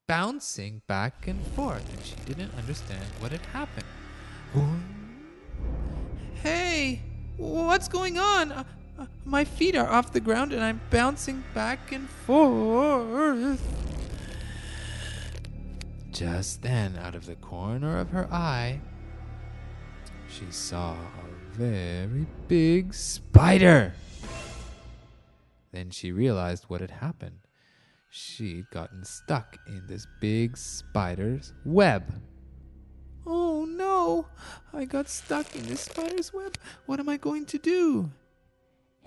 bouncing 0.08 0.80
back 0.86 1.28
and 1.28 1.46
forth, 1.48 1.86
and 1.94 2.02
she 2.02 2.14
didn't 2.24 2.54
understand 2.56 3.04
what 3.18 3.32
had 3.32 3.44
happened. 3.46 3.84
Hey, 6.36 7.02
what's 7.36 7.88
going 7.88 8.18
on? 8.18 8.64
Uh, 8.98 9.06
my 9.24 9.44
feet 9.44 9.76
are 9.76 9.88
off 9.88 10.12
the 10.12 10.20
ground 10.20 10.52
and 10.52 10.62
I'm 10.62 10.80
bouncing 10.90 11.44
back 11.54 11.92
and 11.92 12.08
forth. 12.08 13.60
Just 16.10 16.62
then, 16.62 16.96
out 16.96 17.14
of 17.14 17.26
the 17.26 17.36
corner 17.36 17.98
of 17.98 18.08
her 18.10 18.26
eye, 18.32 18.80
she 20.28 20.46
saw 20.50 20.92
a 20.94 21.56
very 21.58 22.26
big 22.48 22.94
spider. 22.94 23.92
Then 25.72 25.90
she 25.90 26.12
realized 26.12 26.64
what 26.68 26.80
had 26.80 26.90
happened. 26.90 27.40
She'd 28.08 28.70
gotten 28.70 29.04
stuck 29.04 29.58
in 29.66 29.86
this 29.86 30.06
big 30.20 30.56
spider's 30.56 31.52
web. 31.66 32.14
Oh 33.26 33.66
no, 33.66 34.28
I 34.72 34.86
got 34.86 35.10
stuck 35.10 35.54
in 35.54 35.66
this 35.66 35.82
spider's 35.82 36.32
web. 36.32 36.56
What 36.86 36.98
am 36.98 37.10
I 37.10 37.18
going 37.18 37.44
to 37.46 37.58
do? 37.58 38.10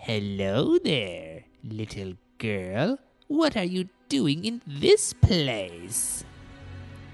Hello 0.01 0.77
there, 0.77 1.43
little 1.61 2.13
girl. 2.37 2.97
What 3.27 3.57
are 3.57 3.65
you 3.65 3.89
doing 4.07 4.45
in 4.45 4.61
this 4.65 5.11
place? 5.11 6.23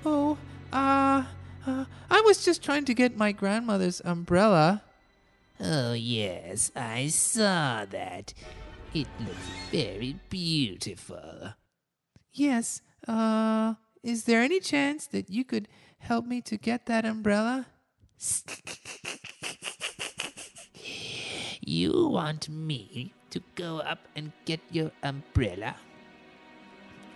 Oh, 0.06 0.38
uh, 0.72 1.24
uh, 1.66 1.86
I 2.12 2.22
was 2.22 2.46
just 2.46 2.62
trying 2.64 2.86
to 2.86 2.94
get 2.94 3.18
my 3.18 3.32
grandmother's 3.32 4.04
umbrella. 4.06 4.84
Oh, 5.60 5.94
yes, 5.94 6.72
I 6.76 7.08
saw 7.08 7.86
that. 7.86 8.36
It 8.94 9.08
looks 9.20 9.50
very 9.72 10.20
beautiful. 10.30 11.56
Yes, 12.34 12.84
uh, 13.08 13.74
is 14.04 14.26
there 14.26 14.42
any 14.42 14.60
chance 14.60 15.08
that 15.08 15.32
you 15.32 15.44
could 15.44 15.68
help 15.98 16.28
me 16.28 16.40
to 16.42 16.56
get 16.56 16.86
that 16.86 17.04
umbrella? 17.04 17.66
You 21.68 22.10
want 22.10 22.48
me 22.48 23.12
to 23.32 23.42
go 23.56 23.80
up 23.80 24.08
and 24.16 24.32
get 24.46 24.60
your 24.70 24.92
umbrella? 25.02 25.76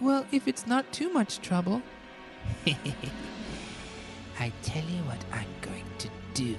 Well, 0.01 0.25
if 0.31 0.47
it's 0.47 0.65
not 0.65 0.91
too 0.91 1.13
much 1.13 1.38
trouble. 1.39 1.83
I 4.39 4.51
tell 4.63 4.83
you 4.83 5.03
what 5.03 5.23
I'm 5.31 5.53
going 5.62 5.85
to 5.99 6.09
do. 6.33 6.55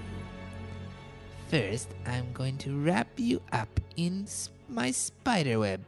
First, 1.48 1.88
I'm 2.06 2.32
going 2.32 2.58
to 2.58 2.78
wrap 2.78 3.08
you 3.16 3.42
up 3.50 3.80
in 3.96 4.24
my 4.68 4.92
spider 4.92 5.58
web. 5.58 5.80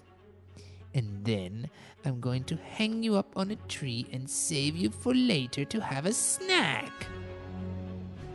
And 0.94 1.24
then 1.24 1.70
I'm 2.04 2.18
going 2.18 2.42
to 2.44 2.56
hang 2.56 3.04
you 3.04 3.14
up 3.14 3.30
on 3.36 3.52
a 3.52 3.56
tree 3.68 4.08
and 4.12 4.28
save 4.28 4.74
you 4.76 4.90
for 4.90 5.14
later 5.14 5.64
to 5.66 5.80
have 5.80 6.06
a 6.06 6.12
snack. 6.12 7.06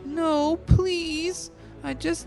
No, 0.06 0.56
please. 0.56 1.50
I 1.84 1.94
just 1.94 2.26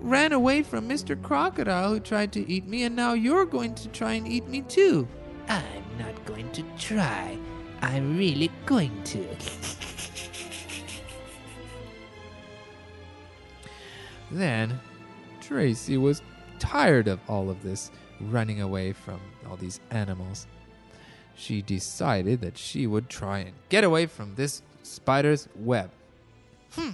ran 0.00 0.32
away 0.32 0.62
from 0.62 0.88
Mr. 0.88 1.20
Crocodile 1.20 1.94
who 1.94 2.00
tried 2.00 2.32
to 2.32 2.50
eat 2.50 2.66
me, 2.66 2.84
and 2.84 2.96
now 2.96 3.12
you're 3.12 3.46
going 3.46 3.74
to 3.74 3.88
try 3.88 4.14
and 4.14 4.26
eat 4.26 4.46
me 4.48 4.62
too. 4.62 5.06
I'm 5.48 5.98
not 5.98 6.24
going 6.24 6.50
to 6.52 6.62
try. 6.78 7.38
I'm 7.82 8.16
really 8.16 8.50
going 8.66 9.02
to. 9.04 9.26
Then 14.30 14.78
Tracy 15.40 15.96
was 15.96 16.22
tired 16.58 17.08
of 17.08 17.20
all 17.28 17.48
of 17.48 17.62
this 17.62 17.90
running 18.20 18.60
away 18.60 18.92
from 18.92 19.20
all 19.48 19.56
these 19.56 19.80
animals. 19.90 20.46
She 21.34 21.62
decided 21.62 22.40
that 22.40 22.58
she 22.58 22.86
would 22.86 23.08
try 23.08 23.38
and 23.38 23.52
get 23.68 23.84
away 23.84 24.06
from 24.06 24.34
this 24.34 24.62
spider's 24.82 25.48
web. 25.54 25.90
Hmm. 26.72 26.90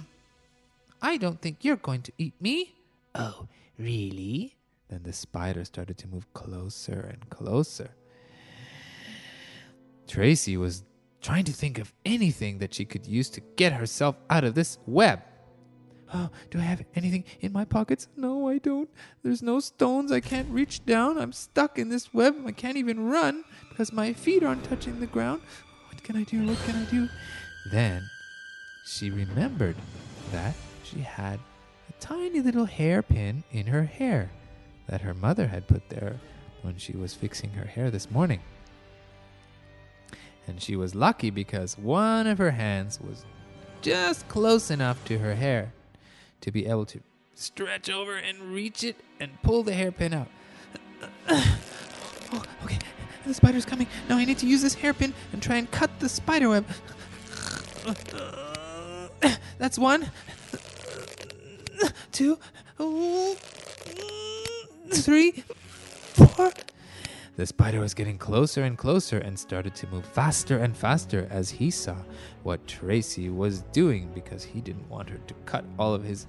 I 1.01 1.17
don't 1.17 1.41
think 1.41 1.57
you're 1.61 1.75
going 1.75 2.03
to 2.03 2.11
eat 2.17 2.33
me. 2.39 2.74
Oh, 3.15 3.47
really? 3.77 4.57
Then 4.89 5.03
the 5.03 5.13
spider 5.13 5.65
started 5.65 5.97
to 5.99 6.07
move 6.07 6.31
closer 6.33 7.09
and 7.11 7.29
closer. 7.29 7.95
Tracy 10.07 10.57
was 10.57 10.83
trying 11.21 11.45
to 11.45 11.51
think 11.51 11.79
of 11.79 11.93
anything 12.05 12.59
that 12.59 12.73
she 12.73 12.85
could 12.85 13.07
use 13.07 13.29
to 13.31 13.41
get 13.55 13.73
herself 13.73 14.15
out 14.29 14.43
of 14.43 14.53
this 14.53 14.77
web. 14.85 15.21
Oh, 16.13 16.29
do 16.51 16.59
I 16.59 16.61
have 16.61 16.85
anything 16.93 17.23
in 17.39 17.51
my 17.51 17.65
pockets? 17.65 18.07
No, 18.15 18.47
I 18.47 18.59
don't. 18.59 18.89
There's 19.23 19.41
no 19.41 19.59
stones. 19.59 20.11
I 20.11 20.19
can't 20.19 20.47
reach 20.49 20.85
down. 20.85 21.17
I'm 21.17 21.33
stuck 21.33 21.79
in 21.79 21.89
this 21.89 22.13
web. 22.13 22.35
I 22.45 22.51
can't 22.51 22.77
even 22.77 23.07
run 23.09 23.43
because 23.69 23.91
my 23.91 24.13
feet 24.13 24.43
aren't 24.43 24.63
touching 24.65 24.99
the 24.99 25.07
ground. 25.07 25.41
What 25.87 26.03
can 26.03 26.15
I 26.15 26.23
do? 26.23 26.45
What 26.45 26.59
can 26.59 26.75
I 26.75 26.85
do? 26.91 27.09
Then 27.71 28.07
she 28.85 29.09
remembered 29.09 29.75
that 30.31 30.53
she 30.83 30.99
had 30.99 31.39
tiny 31.99 32.39
little 32.39 32.65
hairpin 32.65 33.43
in 33.51 33.67
her 33.67 33.83
hair 33.83 34.31
that 34.87 35.01
her 35.01 35.13
mother 35.13 35.47
had 35.47 35.67
put 35.67 35.89
there 35.89 36.19
when 36.61 36.77
she 36.77 36.93
was 36.93 37.13
fixing 37.13 37.51
her 37.51 37.65
hair 37.65 37.89
this 37.91 38.09
morning. 38.09 38.41
And 40.47 40.61
she 40.61 40.75
was 40.75 40.93
lucky 40.93 41.29
because 41.29 41.77
one 41.77 42.27
of 42.27 42.37
her 42.37 42.51
hands 42.51 42.99
was 42.99 43.25
just 43.81 44.27
close 44.27 44.69
enough 44.69 45.03
to 45.05 45.17
her 45.19 45.35
hair 45.35 45.73
to 46.41 46.51
be 46.51 46.65
able 46.67 46.85
to 46.87 46.99
stretch 47.33 47.89
over 47.89 48.15
and 48.15 48.39
reach 48.39 48.83
it 48.83 48.95
and 49.19 49.41
pull 49.41 49.63
the 49.63 49.73
hairpin 49.73 50.13
out. 50.13 50.27
oh, 51.29 52.43
okay. 52.63 52.79
The 53.25 53.33
spider's 53.33 53.65
coming. 53.65 53.87
Now 54.07 54.17
I 54.17 54.25
need 54.25 54.37
to 54.39 54.47
use 54.47 54.61
this 54.61 54.75
hairpin 54.75 55.13
and 55.33 55.41
try 55.41 55.55
and 55.55 55.69
cut 55.71 55.89
the 55.99 56.09
spider 56.09 56.49
web. 56.49 56.65
That's 59.57 59.79
one. 59.79 60.11
Two. 62.15 62.39
Three. 64.89 65.43
Four. 66.13 66.53
The 67.35 67.45
spider 67.45 67.81
was 67.81 67.93
getting 67.93 68.17
closer 68.17 68.63
and 68.63 68.77
closer 68.77 69.17
and 69.17 69.37
started 69.37 69.75
to 69.75 69.87
move 69.87 70.05
faster 70.05 70.59
and 70.59 70.77
faster 70.77 71.27
as 71.29 71.49
he 71.49 71.69
saw 71.69 71.97
what 72.43 72.65
Tracy 72.67 73.27
was 73.29 73.63
doing 73.73 74.09
because 74.15 74.45
he 74.45 74.61
didn't 74.61 74.89
want 74.89 75.09
her 75.09 75.17
to 75.27 75.33
cut 75.45 75.65
all 75.77 75.93
of 75.93 76.05
his 76.05 76.27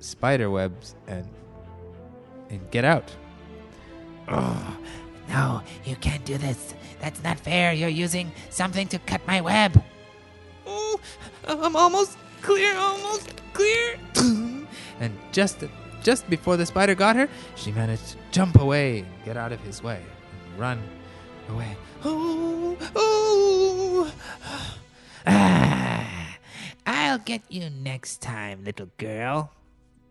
spider 0.00 0.50
webs 0.50 0.96
and 1.06 1.28
and 2.50 2.68
get 2.72 2.84
out. 2.84 3.08
No, 5.28 5.62
you 5.84 5.94
can't 5.94 6.24
do 6.24 6.38
this. 6.38 6.74
That's 7.00 7.22
not 7.22 7.38
fair. 7.38 7.72
You're 7.72 7.88
using 7.88 8.32
something 8.50 8.88
to 8.88 8.98
cut 8.98 9.24
my 9.28 9.40
web. 9.42 9.80
Oh, 10.66 10.98
I'm 11.46 11.76
almost 11.76 12.18
clear, 12.42 12.74
almost 12.74 13.30
clear. 13.52 13.96
And 15.00 15.16
just 15.32 15.64
just 16.02 16.28
before 16.30 16.56
the 16.56 16.66
spider 16.66 16.94
got 16.94 17.16
her, 17.16 17.28
she 17.56 17.72
managed 17.72 18.08
to 18.08 18.16
jump 18.30 18.60
away 18.60 19.00
and 19.00 19.08
get 19.24 19.36
out 19.36 19.52
of 19.52 19.60
his 19.60 19.82
way 19.82 20.00
and 20.00 20.60
run 20.60 20.80
away. 21.48 21.76
Oh, 22.04 22.76
oh. 22.94 24.12
Ah, 25.30 26.38
I'll 26.86 27.18
get 27.18 27.42
you 27.50 27.68
next 27.68 28.22
time, 28.22 28.64
little 28.64 28.88
girl. 28.96 29.52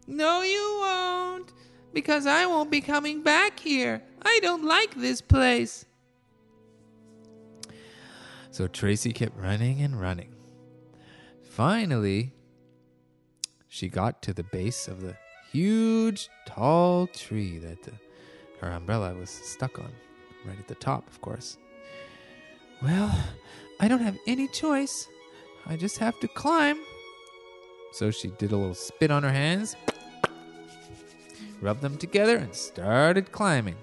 No, 0.05 0.41
you 0.41 0.77
won't. 0.79 1.51
Because 1.91 2.27
I 2.27 2.45
won't 2.45 2.69
be 2.69 2.81
coming 2.81 3.23
back 3.23 3.59
here. 3.59 4.03
I 4.21 4.39
don't 4.43 4.63
like 4.63 4.93
this 4.93 5.19
place. 5.21 5.85
So 8.51 8.67
Tracy 8.67 9.11
kept 9.11 9.37
running 9.37 9.81
and 9.81 9.99
running. 9.99 10.35
Finally, 11.43 12.33
she 13.77 13.87
got 13.87 14.23
to 14.23 14.33
the 14.33 14.43
base 14.43 14.87
of 14.87 15.01
the 15.01 15.15
huge, 15.51 16.29
tall 16.47 17.05
tree 17.05 17.59
that 17.59 17.83
the, 17.83 17.91
her 18.59 18.71
umbrella 18.71 19.13
was 19.13 19.29
stuck 19.29 19.77
on, 19.77 19.91
right 20.47 20.57
at 20.57 20.67
the 20.67 20.75
top, 20.75 21.07
of 21.07 21.21
course. 21.21 21.57
Well, 22.81 23.15
I 23.79 23.87
don't 23.87 24.01
have 24.01 24.17
any 24.25 24.47
choice. 24.47 25.07
I 25.67 25.75
just 25.75 25.99
have 25.99 26.19
to 26.21 26.27
climb. 26.27 26.79
So 27.91 28.09
she 28.09 28.29
did 28.29 28.51
a 28.51 28.57
little 28.57 28.73
spit 28.73 29.11
on 29.11 29.21
her 29.21 29.31
hands, 29.31 29.75
rubbed 31.61 31.81
them 31.81 31.97
together, 31.97 32.37
and 32.37 32.55
started 32.55 33.31
climbing. 33.31 33.75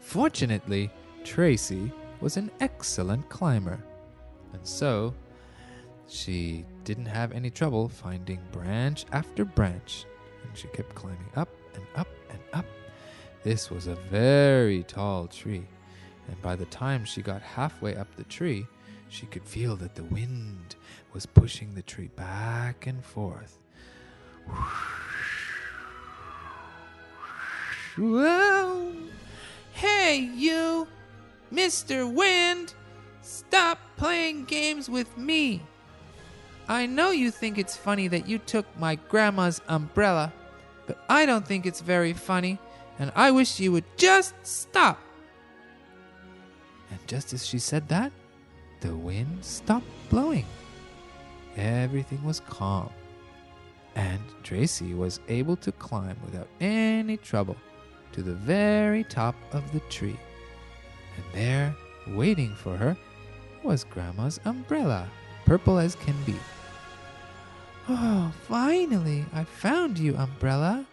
Fortunately, 0.00 0.90
Tracy 1.22 1.92
was 2.20 2.36
an 2.36 2.50
excellent 2.58 3.28
climber, 3.28 3.78
and 4.52 4.66
so 4.66 5.14
she 6.08 6.64
didn't 6.84 7.06
have 7.06 7.32
any 7.32 7.50
trouble 7.50 7.88
finding 7.88 8.40
branch 8.50 9.04
after 9.12 9.44
branch, 9.44 10.06
and 10.42 10.56
she 10.56 10.66
kept 10.68 10.94
climbing 10.94 11.30
up 11.36 11.50
and 11.74 11.84
up 11.96 12.08
and 12.30 12.40
up. 12.52 12.66
This 13.42 13.70
was 13.70 13.86
a 13.86 13.94
very 13.94 14.82
tall 14.82 15.26
tree, 15.26 15.66
and 16.26 16.40
by 16.42 16.56
the 16.56 16.64
time 16.66 17.04
she 17.04 17.22
got 17.22 17.42
halfway 17.42 17.94
up 17.94 18.14
the 18.16 18.24
tree, 18.24 18.66
she 19.08 19.26
could 19.26 19.44
feel 19.44 19.76
that 19.76 19.94
the 19.94 20.04
wind 20.04 20.76
was 21.12 21.26
pushing 21.26 21.74
the 21.74 21.82
tree 21.82 22.10
back 22.16 22.86
and 22.86 23.04
forth. 23.04 23.58
Whoa! 27.96 28.92
Hey, 29.72 30.18
you! 30.34 30.88
Mr. 31.52 32.12
Wind! 32.12 32.74
Stop 33.22 33.78
playing 33.96 34.44
games 34.44 34.88
with 34.88 35.16
me! 35.16 35.62
I 36.68 36.84
know 36.84 37.10
you 37.10 37.30
think 37.30 37.56
it's 37.56 37.76
funny 37.76 38.08
that 38.08 38.28
you 38.28 38.36
took 38.38 38.66
my 38.78 38.96
grandma's 39.08 39.62
umbrella, 39.68 40.34
but 40.86 41.02
I 41.08 41.24
don't 41.24 41.46
think 41.46 41.64
it's 41.64 41.80
very 41.80 42.12
funny, 42.12 42.58
and 42.98 43.10
I 43.16 43.30
wish 43.30 43.58
you 43.58 43.72
would 43.72 43.86
just 43.96 44.34
stop. 44.42 45.00
And 46.90 46.98
just 47.06 47.32
as 47.32 47.46
she 47.46 47.58
said 47.58 47.88
that, 47.88 48.12
the 48.80 48.94
wind 48.94 49.42
stopped 49.42 49.86
blowing. 50.10 50.44
Everything 51.56 52.22
was 52.22 52.40
calm, 52.40 52.90
and 53.94 54.20
Tracy 54.42 54.92
was 54.92 55.20
able 55.28 55.56
to 55.56 55.72
climb 55.72 56.18
without 56.22 56.48
any 56.60 57.16
trouble 57.16 57.56
to 58.12 58.22
the 58.22 58.34
very 58.34 59.04
top 59.04 59.34
of 59.52 59.72
the 59.72 59.80
tree. 59.88 60.18
And 61.16 61.24
there, 61.32 61.74
waiting 62.08 62.54
for 62.54 62.76
her, 62.76 62.94
was 63.64 63.84
Grandma's 63.84 64.38
umbrella, 64.44 65.08
purple 65.46 65.78
as 65.78 65.94
can 65.94 66.14
be. 66.24 66.36
Oh, 67.90 68.32
finally, 68.46 69.24
I 69.32 69.44
found 69.44 69.98
you, 69.98 70.14
umbrella. 70.14 70.84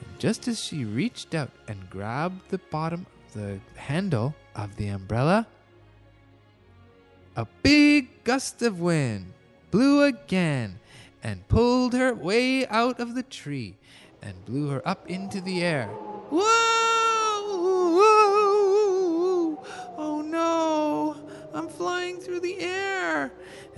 And 0.00 0.18
just 0.20 0.46
as 0.46 0.62
she 0.62 0.84
reached 0.84 1.34
out 1.34 1.50
and 1.66 1.90
grabbed 1.90 2.50
the 2.50 2.58
bottom 2.70 3.06
the 3.34 3.58
handle 3.74 4.34
of 4.54 4.76
the 4.76 4.88
umbrella, 4.88 5.46
a 7.34 7.46
big 7.62 8.22
gust 8.22 8.62
of 8.62 8.80
wind 8.80 9.32
blew 9.72 10.02
again 10.02 10.78
and 11.22 11.46
pulled 11.48 11.94
her 11.94 12.14
way 12.14 12.64
out 12.68 13.00
of 13.00 13.16
the 13.16 13.24
tree 13.24 13.74
and 14.22 14.44
blew 14.44 14.68
her 14.68 14.86
up 14.86 15.08
into 15.10 15.40
the 15.40 15.62
air. 15.62 15.88
Whoa! 16.30 16.67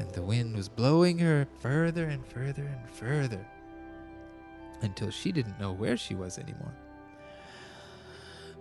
And 0.01 0.11
the 0.13 0.23
wind 0.23 0.57
was 0.57 0.71
blowing 0.71 1.19
her 1.19 1.47
further 1.61 2.07
and 2.07 2.27
further 2.27 2.65
and 2.65 2.91
further 2.91 3.47
until 4.81 5.11
she 5.11 5.31
didn't 5.31 5.61
know 5.61 5.73
where 5.73 5.99
she 5.99 6.15
was 6.15 6.39
anymore. 6.39 6.75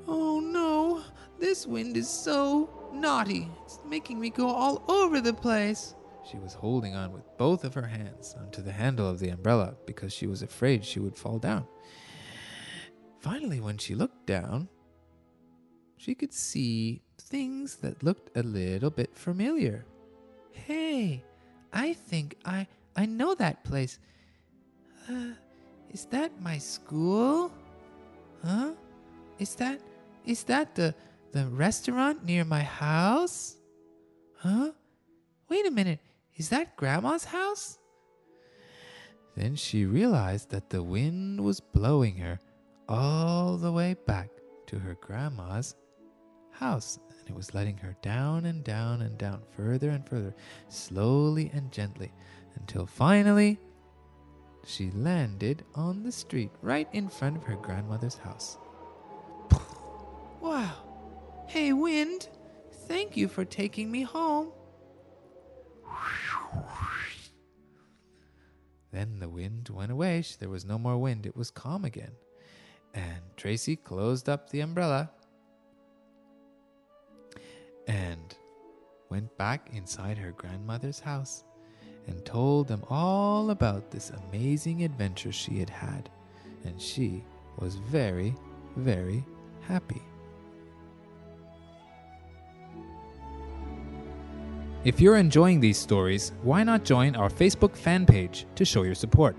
Oh 0.05 0.41
no! 0.41 1.01
This 1.39 1.65
wind 1.65 1.95
is 1.95 2.09
so 2.09 2.91
naughty. 2.93 3.49
It's 3.63 3.79
making 3.87 4.19
me 4.19 4.29
go 4.29 4.49
all 4.49 4.83
over 4.89 5.21
the 5.21 5.33
place. 5.33 5.95
She 6.29 6.37
was 6.37 6.53
holding 6.53 6.93
on 6.93 7.13
with 7.13 7.23
both 7.37 7.63
of 7.63 7.73
her 7.73 7.87
hands 7.87 8.35
onto 8.37 8.61
the 8.61 8.73
handle 8.73 9.09
of 9.09 9.19
the 9.19 9.29
umbrella 9.29 9.75
because 9.85 10.11
she 10.11 10.27
was 10.27 10.41
afraid 10.41 10.83
she 10.83 10.99
would 10.99 11.15
fall 11.15 11.39
down. 11.39 11.65
Finally, 13.19 13.61
when 13.61 13.77
she 13.77 13.95
looked 13.95 14.27
down, 14.27 14.67
she 15.95 16.15
could 16.15 16.33
see 16.33 17.01
things 17.17 17.77
that 17.77 18.03
looked 18.03 18.35
a 18.35 18.43
little 18.43 18.89
bit 18.89 19.15
familiar. 19.15 19.85
Hey, 20.51 21.23
I 21.73 21.93
think 21.93 22.35
I 22.45 22.67
I 22.95 23.05
know 23.05 23.35
that 23.35 23.63
place. 23.63 23.99
Uh, 25.09 25.33
is 25.91 26.05
that 26.05 26.31
my 26.41 26.57
school? 26.57 27.51
Huh? 28.43 28.71
Is 29.39 29.55
that 29.55 29.81
is 30.25 30.43
that 30.43 30.75
the 30.75 30.93
the 31.31 31.47
restaurant 31.47 32.25
near 32.25 32.45
my 32.45 32.61
house? 32.61 33.55
Huh? 34.37 34.71
Wait 35.49 35.65
a 35.65 35.71
minute. 35.71 35.99
Is 36.35 36.49
that 36.49 36.75
grandma's 36.75 37.25
house? 37.25 37.77
Then 39.35 39.55
she 39.55 39.85
realized 39.85 40.49
that 40.51 40.69
the 40.69 40.83
wind 40.83 41.41
was 41.41 41.59
blowing 41.59 42.17
her 42.17 42.39
all 42.87 43.57
the 43.57 43.71
way 43.71 43.95
back 44.05 44.29
to 44.67 44.79
her 44.79 44.95
grandma's 44.99 45.75
house, 46.51 46.99
it 47.29 47.35
was 47.35 47.53
letting 47.53 47.77
her 47.77 47.95
down 48.01 48.45
and 48.45 48.63
down 48.63 49.03
and 49.03 49.17
down, 49.17 49.41
further 49.55 49.91
and 49.91 50.07
further, 50.07 50.33
slowly 50.67 51.51
and 51.53 51.71
gently, 51.71 52.11
until 52.55 52.87
finally 52.87 53.59
she 54.65 54.89
landed 54.91 55.63
on 55.75 56.03
the 56.03 56.11
street 56.11 56.51
right 56.61 56.87
in 56.91 57.07
front 57.07 57.37
of 57.37 57.43
her 57.43 57.55
grandmother's 57.55 58.17
house. 58.17 58.57
Wow. 60.41 60.71
Hey, 61.47 61.73
wind. 61.73 62.29
Thank 62.87 63.17
you 63.17 63.27
for 63.27 63.43
taking 63.43 63.91
me 63.91 64.03
home. 64.03 64.53
Then 68.91 69.19
the 69.19 69.27
wind 69.27 69.69
went 69.69 69.91
away. 69.91 70.23
There 70.39 70.49
was 70.49 70.63
no 70.65 70.79
more 70.79 70.97
wind. 70.97 71.25
It 71.25 71.35
was 71.35 71.51
calm 71.51 71.83
again. 71.83 72.13
And 72.93 73.21
Tracy 73.35 73.75
closed 73.75 74.29
up 74.29 74.49
the 74.49 74.61
umbrella 74.61 75.11
and 77.89 78.35
went 79.09 79.35
back 79.37 79.71
inside 79.73 80.17
her 80.17 80.31
grandmother's 80.31 80.99
house 80.99 81.43
and 82.07 82.23
told 82.23 82.67
them 82.67 82.83
all 82.89 83.49
about 83.49 83.89
this 83.89 84.11
amazing 84.11 84.83
adventure 84.83 85.31
she 85.31 85.59
had 85.59 85.69
had. 85.69 86.09
And 86.63 86.79
she 86.79 87.23
was 87.57 87.75
very, 87.75 88.35
very 88.77 89.25
happy. 89.61 90.01
If 94.85 95.01
you're 95.01 95.17
enjoying 95.17 95.59
these 95.59 95.77
stories, 95.77 96.31
why 96.43 96.63
not 96.63 96.85
join 96.85 97.15
our 97.15 97.29
Facebook 97.29 97.75
fan 97.75 98.05
page 98.05 98.45
to 98.55 98.63
show 98.63 98.83
your 98.83 98.95
support? 98.95 99.35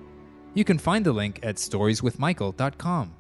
You 0.55 0.65
can 0.65 0.79
find 0.79 1.07
the 1.07 1.13
link 1.13 1.39
at 1.43 1.57
storieswithmichael.com. 1.57 3.15